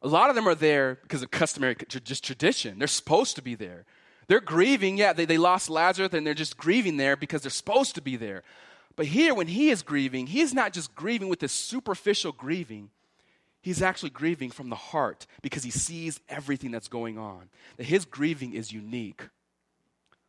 [0.00, 2.78] A lot of them are there because of customary, just tradition.
[2.78, 3.84] They're supposed to be there.
[4.28, 7.94] They're grieving, yeah, they, they lost Lazarus and they're just grieving there because they're supposed
[7.94, 8.42] to be there.
[8.96, 12.90] But here, when he is grieving, he is not just grieving with this superficial grieving.
[13.60, 17.50] He's actually grieving from the heart because he sees everything that's going on.
[17.76, 19.28] That his grieving is unique.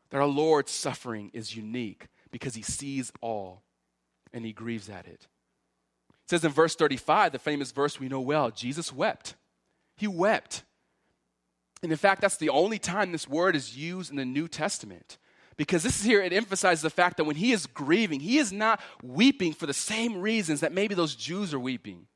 [0.10, 3.62] That our Lord's suffering is unique because he sees all
[4.34, 5.28] and he grieves at it.
[6.10, 9.36] It says in verse 35, the famous verse we know well, Jesus wept.
[9.96, 10.64] He wept.
[11.84, 15.18] And in fact, that's the only time this word is used in the New Testament.
[15.58, 18.54] Because this is here, it emphasizes the fact that when he is grieving, he is
[18.54, 22.08] not weeping for the same reasons that maybe those Jews are weeping.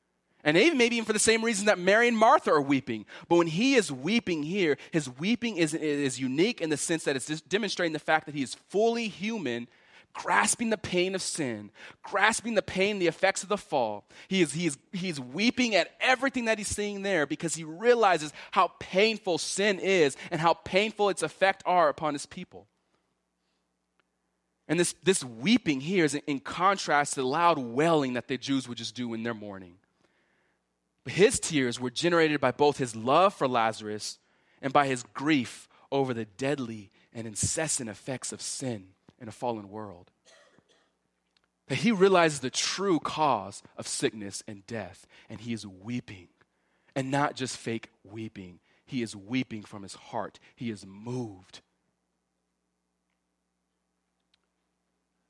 [0.43, 3.06] And even maybe even for the same reasons that Mary and Martha are weeping.
[3.30, 7.15] But when he is weeping here, his weeping is, is unique in the sense that
[7.15, 9.67] it's demonstrating the fact that he is fully human
[10.13, 11.71] grasping the pain of sin,
[12.04, 14.08] grasping the pain, the effects of the fall.
[14.28, 18.34] He is, he is, he's weeping at everything that he's seeing there because he realizes
[18.52, 22.67] how painful sin is and how painful its effect are upon his people.
[24.67, 28.67] And this, this weeping here is in contrast to the loud wailing that the Jews
[28.67, 29.76] would just do in their mourning.
[31.04, 34.19] But his tears were generated by both his love for Lazarus
[34.62, 38.89] and by his grief over the deadly and incessant effects of sin
[39.21, 40.12] in a fallen world.
[41.67, 46.27] That he realizes the true cause of sickness and death, and he is weeping.
[46.95, 50.39] And not just fake weeping, he is weeping from his heart.
[50.55, 51.62] He is moved.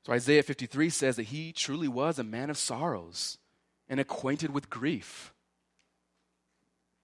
[0.04, 3.38] So Isaiah 53 says that he truly was a man of sorrows
[3.88, 5.32] and acquainted with grief.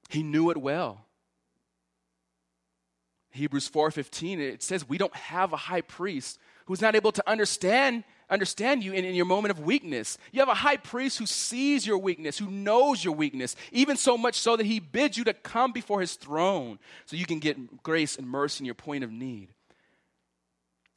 [0.09, 1.05] He knew it well.
[3.31, 8.04] Hebrews 4:15 it says we don't have a high priest who's not able to understand
[8.31, 10.18] understand you in, in, your moment of weakness.
[10.33, 14.18] You have a high priest who sees your weakness, who knows your weakness, even so
[14.18, 17.83] much so that he bids you to come before his throne so you can get
[17.83, 19.48] grace and mercy in your point of need.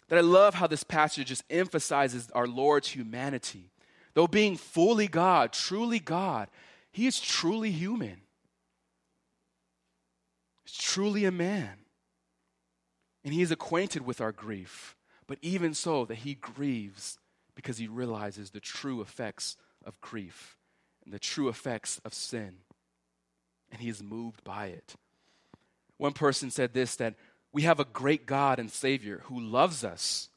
[0.10, 3.72] That I love how this passage just emphasizes our Lord's humanity.
[4.14, 6.50] Though being fully God, truly God,
[6.92, 8.18] he is truly human.
[10.66, 11.78] He's truly a man.
[13.24, 14.98] And he is acquainted with our grief.
[15.32, 17.18] But even so, that he grieves
[17.56, 20.58] because he realizes the true effects of grief
[21.06, 22.56] and the true effects of sin.
[23.72, 24.96] And he is moved by it.
[25.96, 27.16] One person said this that
[27.54, 30.28] we have a great God and Savior who loves us,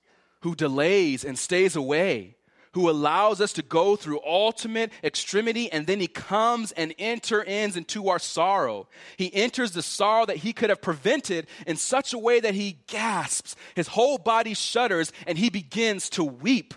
[0.43, 2.37] who delays and stays away,
[2.75, 8.09] who allows us to go through ultimate extremity, and then he comes and enters into
[8.09, 8.89] our sorrow.
[9.17, 12.79] He enters the sorrow that he could have prevented in such a way that he
[12.89, 16.75] gasps, his whole body shudders, and he begins to weep.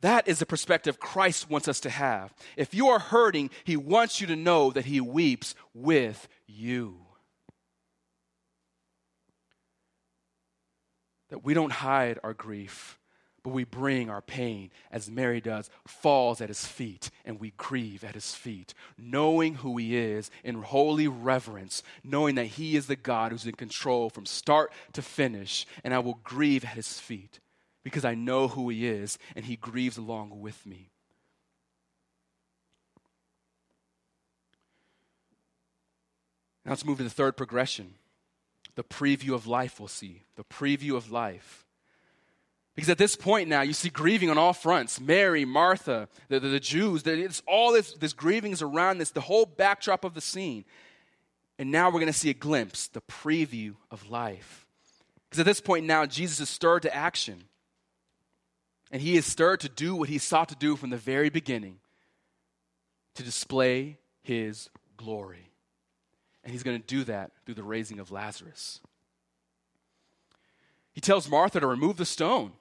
[0.00, 2.32] That is the perspective Christ wants us to have.
[2.56, 6.98] If you are hurting, he wants you to know that he weeps with you.
[11.28, 12.98] That we don't hide our grief
[13.46, 18.02] but we bring our pain, as Mary does, falls at his feet, and we grieve
[18.02, 22.96] at his feet, knowing who he is in holy reverence, knowing that he is the
[22.96, 27.38] God who's in control from start to finish, and I will grieve at his feet
[27.84, 30.90] because I know who he is, and he grieves along with me.
[36.64, 37.94] Now let's move to the third progression
[38.74, 40.24] the preview of life, we'll see.
[40.34, 41.65] The preview of life.
[42.76, 45.00] Because at this point now, you see grieving on all fronts.
[45.00, 49.22] Mary, Martha, the, the, the Jews, it's all this, this grieving is around this, the
[49.22, 50.66] whole backdrop of the scene.
[51.58, 54.66] And now we're going to see a glimpse, the preview of life.
[55.24, 57.44] Because at this point now, Jesus is stirred to action.
[58.92, 61.78] And he is stirred to do what he sought to do from the very beginning
[63.14, 64.68] to display his
[64.98, 65.50] glory.
[66.44, 68.80] And he's going to do that through the raising of Lazarus.
[70.92, 72.52] He tells Martha to remove the stone.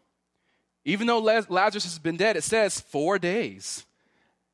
[0.86, 3.86] Even though Lazarus has been dead, it says four days.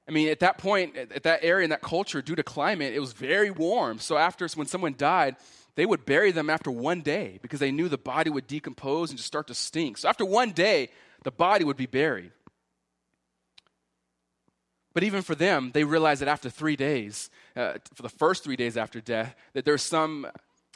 [0.08, 3.00] I mean, at that point, at that area, in that culture, due to climate, it
[3.00, 4.00] was very warm.
[4.00, 5.36] So, after when someone died,
[5.76, 9.18] they would bury them after one day because they knew the body would decompose and
[9.18, 9.98] just start to stink.
[9.98, 10.90] So, after one day,
[11.24, 12.32] the body would be buried.
[14.94, 18.58] But even for them, they realized that after three days, uh, for the first three
[18.58, 20.28] days after death, that there's some,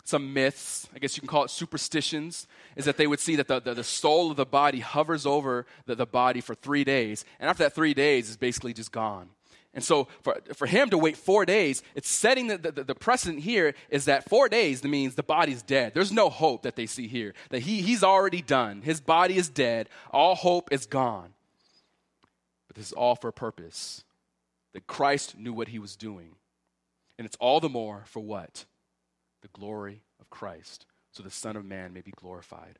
[0.06, 3.47] some myths, I guess you can call it superstitions, is that they would see that
[3.47, 7.26] the, the, the soul of the body hovers over the, the body for three days.
[7.39, 9.30] And after that three days, is basically just gone.
[9.74, 13.41] And so for, for him to wait four days, it's setting the, the, the, precedent
[13.41, 15.93] here is that four days means the body's dead.
[15.93, 17.34] There's no hope that they see here.
[17.49, 18.84] That he, he's already done.
[18.84, 19.89] His body is dead.
[20.12, 21.34] All hope is gone.
[22.68, 24.06] But this is all for a purpose.
[24.74, 26.36] That Christ knew what he was doing.
[27.18, 28.66] And it's all the more for what?
[29.46, 30.88] The glory of Christ.
[31.12, 32.80] So the Son of Man may be glorified.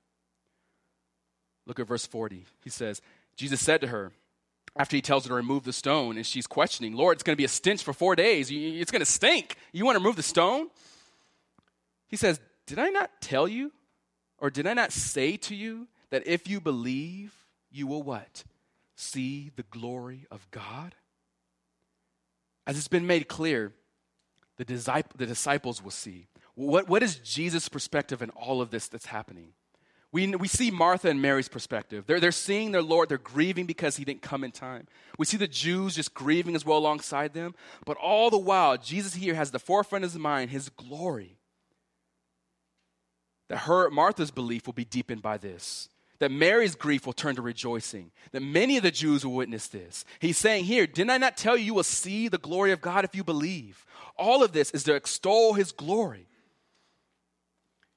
[1.68, 2.44] Look at verse 40.
[2.64, 3.04] He says,
[3.38, 4.12] Jesus said to her,
[4.76, 7.38] after he tells her to remove the stone, and she's questioning, Lord, it's going to
[7.38, 8.50] be a stench for four days.
[8.52, 9.58] It's going to stink.
[9.74, 10.70] You want to remove the stone?
[12.08, 13.72] He says, Did I not tell you,
[14.40, 17.32] or did I not say to you, that if you believe,
[17.72, 18.44] you will what?
[18.96, 20.96] See the glory of God?
[22.66, 23.72] As it's been made clear,
[24.58, 24.66] the,
[25.16, 26.26] the disciples will see.
[26.56, 29.50] What, what is Jesus' perspective in all of this that's happening?
[30.12, 32.06] We, we see Martha and Mary's perspective.
[32.08, 34.88] They're, they're seeing their Lord, they're grieving because he didn't come in time.
[35.20, 37.54] We see the Jews just grieving as well alongside them.
[37.86, 41.38] But all the while, Jesus here has the forefront of his mind his glory.
[43.50, 45.90] That her, Martha's belief will be deepened by this.
[46.20, 48.12] That Mary's grief will turn to rejoicing.
[48.32, 50.06] That many of the Jews will witness this.
[50.20, 53.04] He's saying here, Didn't I not tell you you will see the glory of God
[53.04, 53.86] if you believe?
[54.18, 56.28] All of this is to extol his glory.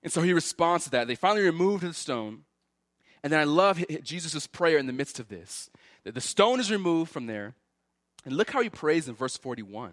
[0.09, 1.07] And so he responds to that.
[1.07, 2.45] They finally removed the stone.
[3.23, 5.69] And then I love Jesus' prayer in the midst of this.
[6.05, 7.57] That the stone is removed from there.
[8.25, 9.93] And look how he prays in verse 41.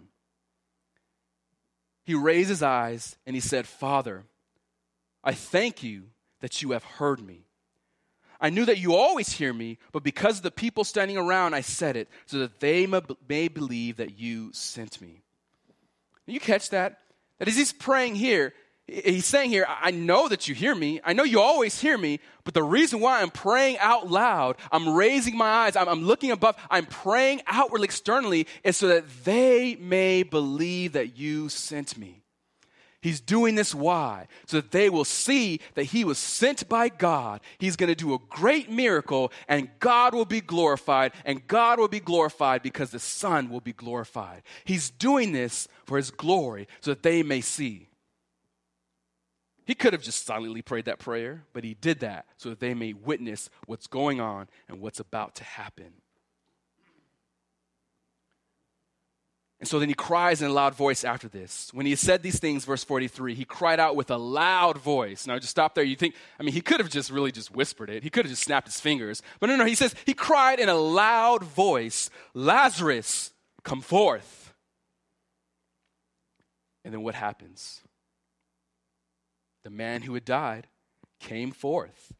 [2.04, 4.24] He raised his eyes and he said, Father,
[5.22, 6.04] I thank you
[6.40, 7.44] that you have heard me.
[8.40, 11.60] I knew that you always hear me, but because of the people standing around, I
[11.60, 15.20] said it so that they may believe that you sent me.
[16.26, 17.00] You catch that?
[17.38, 18.54] That as he's praying here,
[18.88, 21.00] He's saying here, I know that you hear me.
[21.02, 24.94] I know you always hear me, but the reason why I'm praying out loud, I'm
[24.94, 29.74] raising my eyes, I'm, I'm, looking above, I'm praying outwardly, externally, is so that they
[29.74, 32.22] may believe that you sent me.
[33.00, 34.28] He's doing this why?
[34.46, 37.40] So that they will see that he was sent by God.
[37.58, 41.88] He's going to do a great miracle, and God will be glorified, and God will
[41.88, 44.42] be glorified because the Son will be glorified.
[44.64, 47.85] He's doing this for his glory so that they may see.
[49.66, 52.72] He could have just silently prayed that prayer, but he did that so that they
[52.72, 55.92] may witness what's going on and what's about to happen.
[59.58, 61.70] And so then he cries in a loud voice after this.
[61.72, 65.26] When he said these things, verse 43, he cried out with a loud voice.
[65.26, 65.82] Now, just stop there.
[65.82, 68.02] You think, I mean, he could have just really just whispered it.
[68.02, 69.22] He could have just snapped his fingers.
[69.40, 73.32] But no, no, he says, he cried in a loud voice, Lazarus,
[73.64, 74.52] come forth.
[76.84, 77.80] And then what happens?
[79.66, 80.68] The man who had died,
[81.18, 82.14] came forth,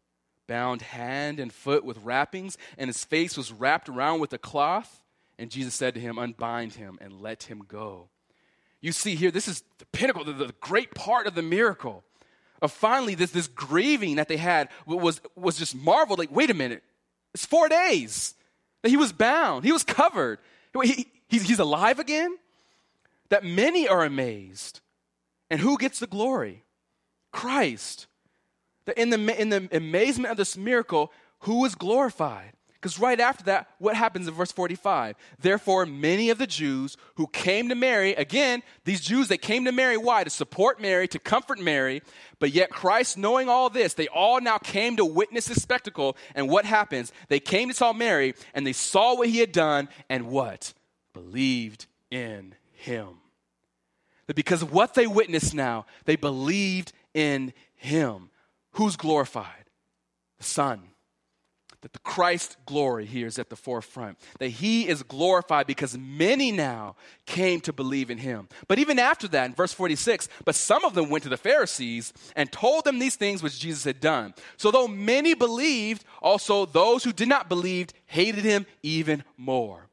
[0.49, 5.01] bound hand and foot with wrappings, and his face was wrapped around with a cloth.
[5.38, 8.09] And Jesus said to him, Unbind him and let him go.
[8.80, 12.03] You see here, this is the pinnacle, the, the great part of the miracle.
[12.61, 16.18] Of finally, this, this grieving that they had was, was just marveled.
[16.18, 16.82] Like, wait a minute,
[17.32, 18.34] it's four days
[18.82, 20.40] that he was bound, he was covered.
[20.82, 22.38] He, he's, he's alive again?
[23.28, 24.80] That many are amazed.
[25.49, 26.64] And who gets the glory?
[27.32, 28.06] Christ.
[28.86, 32.52] That in the, in the amazement of this miracle, who is glorified?
[32.86, 35.16] Because right after that, what happens in verse 45?
[35.40, 39.72] Therefore, many of the Jews who came to Mary, again, these Jews that came to
[39.72, 40.22] Mary, why?
[40.22, 42.02] To support Mary, to comfort Mary.
[42.38, 46.16] But yet, Christ, knowing all this, they all now came to witness this spectacle.
[46.36, 47.12] And what happens?
[47.28, 50.72] They came to saw Mary, and they saw what he had done, and what?
[51.12, 53.08] Believed in him.
[54.26, 58.30] That because of what they witnessed now, they believed in him.
[58.72, 59.64] Who's glorified?
[60.38, 60.82] The Son.
[61.86, 66.50] that the Christ glory here is at the forefront, that he is glorified because many
[66.50, 66.96] now
[67.26, 68.48] came to believe in him.
[68.66, 72.12] But even after that, in verse 46, but some of them went to the Pharisees
[72.34, 74.34] and told them these things which Jesus had done.
[74.56, 79.86] So though many believed, also those who did not believe hated him even more.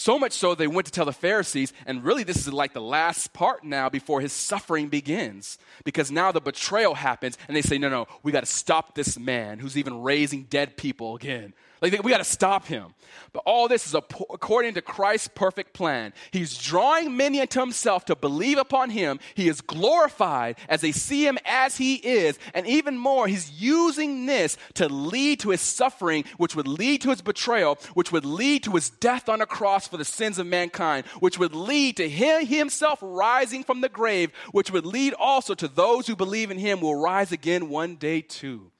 [0.00, 2.80] So much so, they went to tell the Pharisees, and really, this is like the
[2.80, 5.58] last part now before his suffering begins.
[5.84, 9.18] Because now the betrayal happens, and they say, No, no, we got to stop this
[9.18, 11.52] man who's even raising dead people again.
[11.80, 12.94] Like, we got to stop him.
[13.32, 16.12] But all this is according to Christ's perfect plan.
[16.30, 19.18] He's drawing many unto himself to believe upon him.
[19.34, 22.38] He is glorified as they see him as he is.
[22.54, 27.10] And even more, he's using this to lead to his suffering, which would lead to
[27.10, 30.46] his betrayal, which would lead to his death on a cross for the sins of
[30.46, 35.54] mankind, which would lead to him himself rising from the grave, which would lead also
[35.54, 38.70] to those who believe in him will rise again one day too.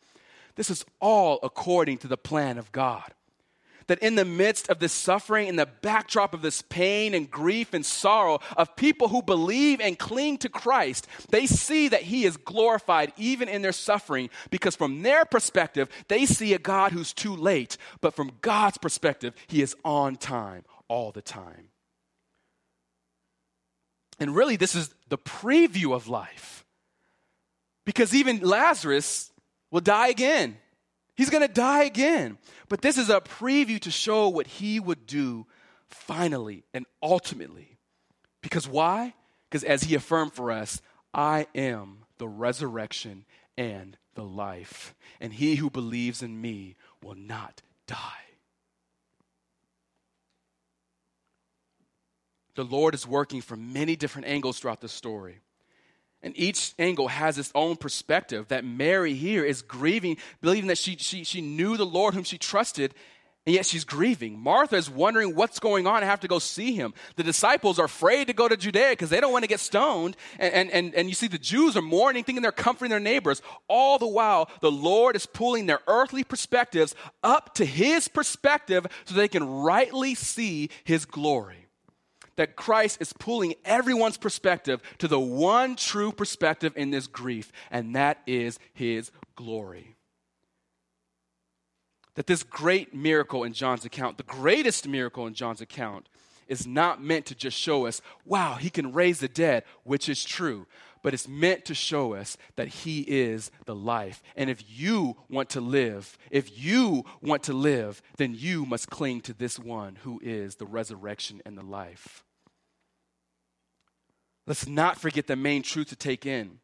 [0.60, 3.14] This is all according to the plan of God.
[3.86, 7.72] That in the midst of this suffering, in the backdrop of this pain and grief
[7.72, 12.36] and sorrow of people who believe and cling to Christ, they see that He is
[12.36, 17.34] glorified even in their suffering because from their perspective, they see a God who's too
[17.34, 17.78] late.
[18.02, 21.70] But from God's perspective, He is on time all the time.
[24.18, 26.66] And really, this is the preview of life.
[27.86, 29.30] Because even Lazarus
[29.70, 30.56] will die again.
[31.16, 32.38] He's going to die again.
[32.68, 35.46] But this is a preview to show what he would do
[35.88, 37.78] finally and ultimately.
[38.42, 39.14] Because why?
[39.48, 40.80] Because as he affirmed for us,
[41.12, 43.24] I am the resurrection
[43.58, 44.94] and the life.
[45.20, 47.96] And he who believes in me will not die.
[52.54, 55.40] The Lord is working from many different angles throughout the story.
[56.22, 58.48] And each angle has its own perspective.
[58.48, 62.36] That Mary here is grieving, believing that she, she, she knew the Lord whom she
[62.36, 62.94] trusted,
[63.46, 64.38] and yet she's grieving.
[64.38, 66.92] Martha is wondering what's going on and have to go see him.
[67.16, 70.14] The disciples are afraid to go to Judea because they don't want to get stoned.
[70.38, 73.40] And, and, and, and you see, the Jews are mourning, thinking they're comforting their neighbors.
[73.66, 79.14] All the while, the Lord is pulling their earthly perspectives up to his perspective so
[79.14, 81.59] they can rightly see his glory
[82.40, 87.94] that Christ is pulling everyone's perspective to the one true perspective in this grief, and
[87.94, 89.94] that is his glory.
[92.14, 96.08] That this great miracle in John's account, the greatest miracle in John's account,
[96.48, 100.24] is not meant to just show us, wow, he can raise the dead, which is
[100.24, 100.66] true,
[101.02, 104.22] but it's meant to show us that he is the life.
[104.34, 109.20] And if you want to live, if you want to live, then you must cling
[109.22, 112.24] to this one who is the resurrection and the life.
[114.46, 116.58] Let's not forget the main truth to take in.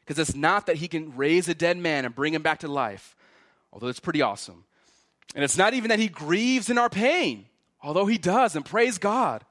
[0.00, 2.68] Because it's not that he can raise a dead man and bring him back to
[2.68, 3.16] life,
[3.72, 4.64] although it's pretty awesome.
[5.34, 7.46] And it's not even that he grieves in our pain,
[7.82, 9.44] although he does, and praise God.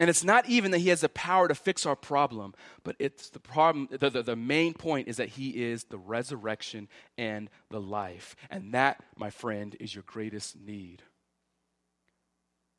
[0.00, 3.30] And it's not even that he has the power to fix our problem, but it's
[3.30, 7.80] the problem, the, the, the, main point is that he is the resurrection and the
[7.80, 8.34] life.
[8.50, 11.02] And that, my friend, is your greatest need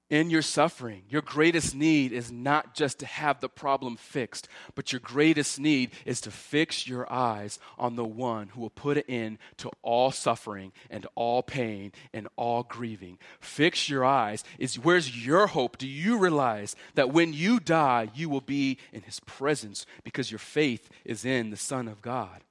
[0.10, 4.91] in your suffering, your greatest need is not just to have the problem fixed, but
[4.91, 9.03] your greatest need is to fix your eyes on the one who will put an
[9.10, 13.18] end to all suffering and all pain and all grieving.
[13.39, 14.43] Fix your eyes.
[14.60, 15.80] Is where's your hope?
[15.80, 20.39] Do you realize that when you die, you will be in his presence because your
[20.39, 22.43] faith is in the Son of God?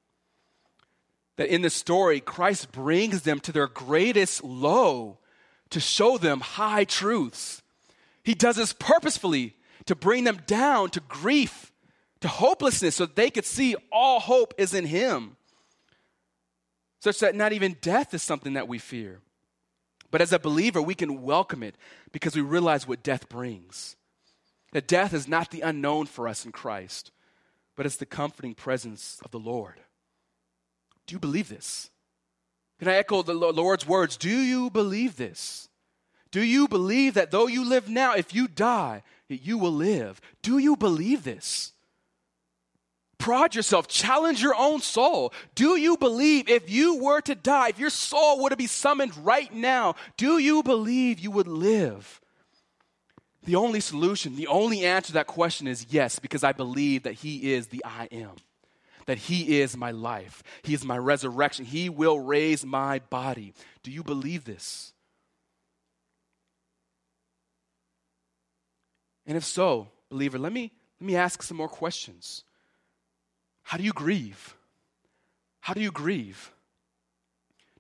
[1.37, 5.19] That in the story, Christ brings them to their greatest low
[5.71, 7.63] to show them high truths.
[8.23, 9.55] He does this purposefully
[9.87, 11.73] to bring them down to grief,
[12.21, 15.37] to hopelessness, so they could see all hope is in Him.
[17.01, 19.21] Such that not even death is something that we fear.
[20.11, 21.77] But as a believer, we can welcome it
[22.13, 23.97] because we realize what death brings.
[24.73, 27.11] That death is not the unknown for us in Christ,
[27.77, 29.81] but it's the comforting presence of the Lord.
[31.07, 31.91] Do you believe this?
[32.79, 34.17] Can I echo the Lord's words?
[34.17, 35.69] Do you believe this?
[36.31, 40.21] Do you believe that though you live now, if you die, you will live?
[40.43, 41.73] Do you believe this?
[43.19, 45.33] Prod yourself, challenge your own soul.
[45.55, 49.17] Do you believe if you were to die, if your soul were to be summoned
[49.19, 52.21] right now, do you believe you would live?
[53.45, 57.15] The only solution, the only answer to that question is yes, because I believe that
[57.15, 58.35] He is the I am
[59.07, 63.55] that He is my life, He is my resurrection, He will raise my body.
[63.83, 64.93] Do you believe this?
[69.27, 72.45] And if so, believer, let me, let me ask some more questions.
[73.63, 74.55] How do you grieve?
[75.61, 76.53] How do you grieve?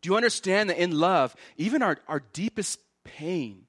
[0.01, 3.67] Do you understand that in love, even our, our deepest pain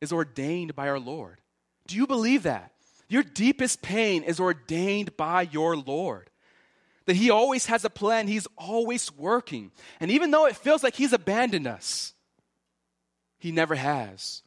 [0.00, 1.40] is ordained by our Lord?
[1.86, 2.72] Do you believe that?
[3.08, 6.30] Your deepest pain is ordained by your Lord.
[7.08, 9.72] That He always has a plan, He's always working.
[9.98, 12.12] And even though it feels like He's abandoned us,
[13.38, 14.42] He never has.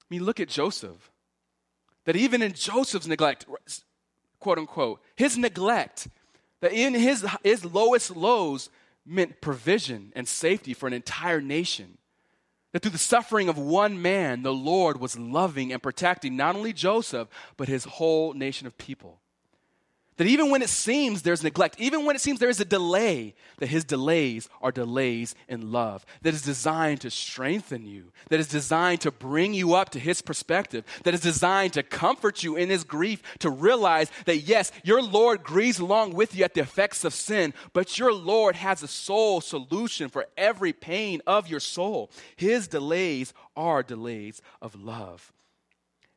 [0.00, 1.10] I mean, look at Joseph.
[2.04, 3.46] That even in Joseph's neglect,
[4.38, 6.06] quote unquote, his neglect,
[6.60, 8.70] that in his, his lowest lows
[9.04, 11.98] meant provision and safety for an entire nation.
[12.72, 16.72] That through the suffering of one man, the Lord was loving and protecting not only
[16.72, 19.20] Joseph, but his whole nation of people.
[20.16, 23.34] That even when it seems there's neglect, even when it seems there is a delay,
[23.58, 28.48] that his delays are delays in love, that is designed to strengthen you, that is
[28.48, 32.70] designed to bring you up to his perspective, that is designed to comfort you in
[32.70, 37.04] his grief, to realize that yes, your Lord grieves along with you at the effects
[37.04, 42.10] of sin, but your Lord has a sole solution for every pain of your soul.
[42.36, 45.30] His delays are delays of love.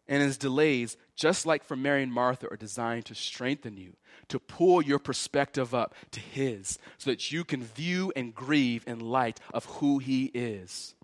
[0.07, 3.97] And his delays, just like for Mary and Martha, are designed to strengthen you,
[4.29, 9.01] to pull your perspective up to his, so that you can view and grieve in
[9.01, 10.95] light of who he is.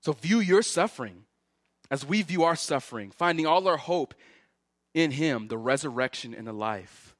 [0.00, 1.22] So view your suffering
[1.88, 4.12] as we view our suffering, finding all our hope
[4.92, 7.14] in him, the resurrection and the life.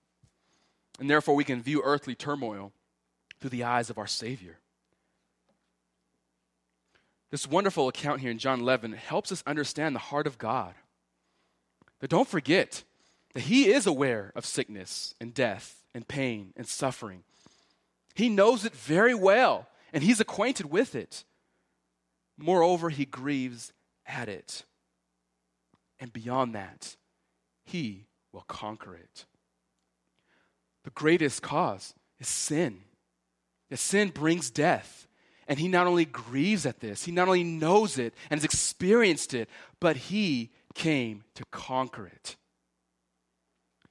[0.98, 2.72] And therefore, we can view earthly turmoil
[3.40, 4.58] through the eyes of our Savior.
[7.30, 10.74] This wonderful account here in John 11 helps us understand the heart of God.
[12.00, 12.84] But don't forget
[13.34, 17.24] that He is aware of sickness and death and pain and suffering.
[18.14, 21.24] He knows it very well, and He's acquainted with it.
[22.38, 23.72] Moreover, He grieves
[24.06, 24.64] at it.
[25.98, 26.96] And beyond that,
[27.64, 29.24] He will conquer it.
[30.84, 32.78] The greatest cause is sin.
[33.70, 35.08] That sin brings death.
[35.48, 39.34] And he not only grieves at this, he not only knows it and has experienced
[39.34, 39.48] it,
[39.80, 42.36] but he came to conquer it.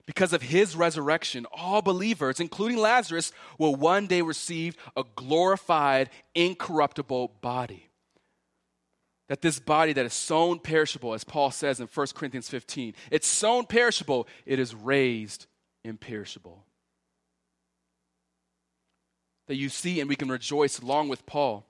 [0.06, 7.32] Because of his resurrection, all believers, including Lazarus, will one day receive a glorified, incorruptible
[7.42, 7.90] body.
[9.28, 13.28] That this body that is sown perishable, as Paul says in 1 Corinthians 15, it's
[13.28, 15.48] sown perishable, it is raised
[15.84, 16.66] imperishable
[19.48, 21.66] that you see and we can rejoice along with Paul.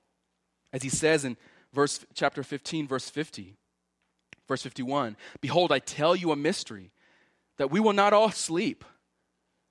[0.72, 1.38] As he says in
[1.74, 3.56] verse chapter 15 verse 50.
[4.48, 6.92] Verse 51, behold I tell you a mystery
[7.58, 8.84] that we will not all sleep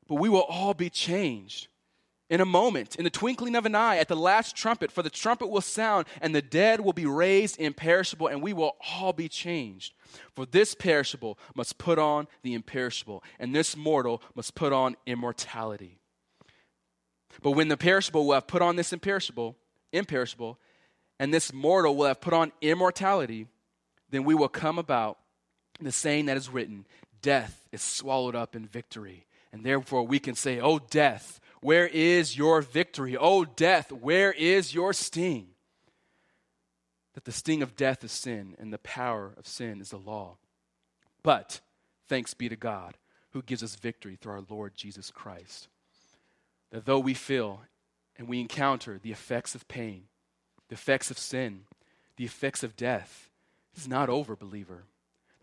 [0.08, 1.68] but we will all be changed
[2.30, 5.10] in a moment, in the twinkling of an eye, at the last trumpet, for the
[5.10, 9.28] trumpet will sound, and the dead will be raised imperishable, and we will all be
[9.28, 9.92] changed.
[10.34, 15.98] For this perishable must put on the imperishable, and this mortal must put on immortality.
[17.42, 19.56] But when the perishable will have put on this imperishable,
[19.92, 20.58] imperishable,
[21.20, 23.48] and this mortal will have put on immortality,
[24.10, 25.18] then we will come about
[25.80, 26.86] the saying that is written
[27.22, 29.26] Death is swallowed up in victory.
[29.52, 33.16] And therefore we can say, Oh, death, where is your victory?
[33.16, 35.48] Oh, death, where is your sting?
[37.14, 40.36] That the sting of death is sin, and the power of sin is the law.
[41.22, 41.60] But
[42.08, 42.96] thanks be to God
[43.30, 45.68] who gives us victory through our Lord Jesus Christ
[46.74, 47.62] that though we feel
[48.18, 50.06] and we encounter the effects of pain,
[50.68, 51.60] the effects of sin,
[52.16, 53.30] the effects of death,
[53.76, 54.84] it's not over, believer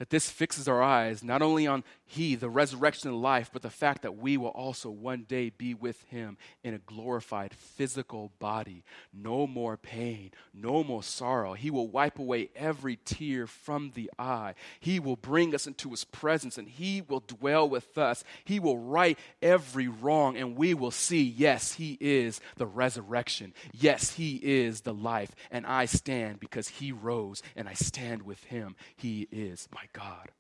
[0.02, 3.70] that this fixes our eyes not only on He, the resurrection and life, but the
[3.70, 8.84] fact that we will also one day be with Him in a glorified physical body.
[9.14, 11.54] No more pain, no more sorrow.
[11.54, 14.56] He will wipe away every tear from the eye.
[14.80, 18.24] He will bring us into His presence and He will dwell with us.
[18.44, 23.54] He will right every wrong and we will see, yes, He is the resurrection.
[23.72, 25.36] Yes, He is the life.
[25.52, 28.76] And I stand because He rose and I stand with Him.
[28.98, 30.32] He is my God.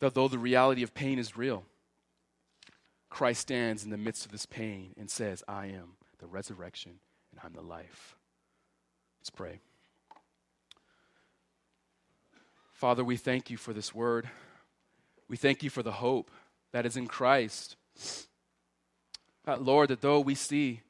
[0.00, 1.64] That though the reality of pain is real,
[3.08, 6.98] Christ stands in the midst of this pain and says, I am the resurrection
[7.30, 8.16] and I'm the life.
[9.20, 9.60] Let's pray.
[12.72, 14.28] Father, we thank you for this word.
[15.28, 16.30] We thank you for the hope
[16.72, 17.76] that is in Christ.
[19.46, 20.80] Lord, that though we see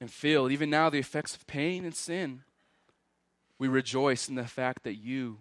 [0.00, 2.42] and feel even now the effects of pain and sin,
[3.58, 5.38] we rejoice in the fact that you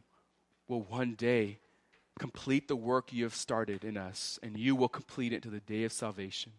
[0.68, 1.60] will one day
[2.20, 5.60] complete the work you have started in us, and you will complete it to the
[5.60, 6.52] day of salvation.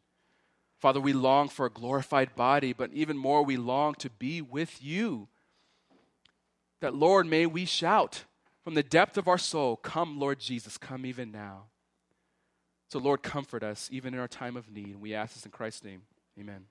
[0.80, 4.82] Father, we long for a glorified body, but even more, we long to be with
[4.82, 5.28] you.
[6.80, 8.24] That, Lord, may we shout
[8.62, 11.64] from the depth of our soul, Come, Lord Jesus, come even now.
[12.88, 14.96] So, Lord, comfort us even in our time of need.
[14.96, 16.02] We ask this in Christ's name.
[16.38, 16.66] Amen.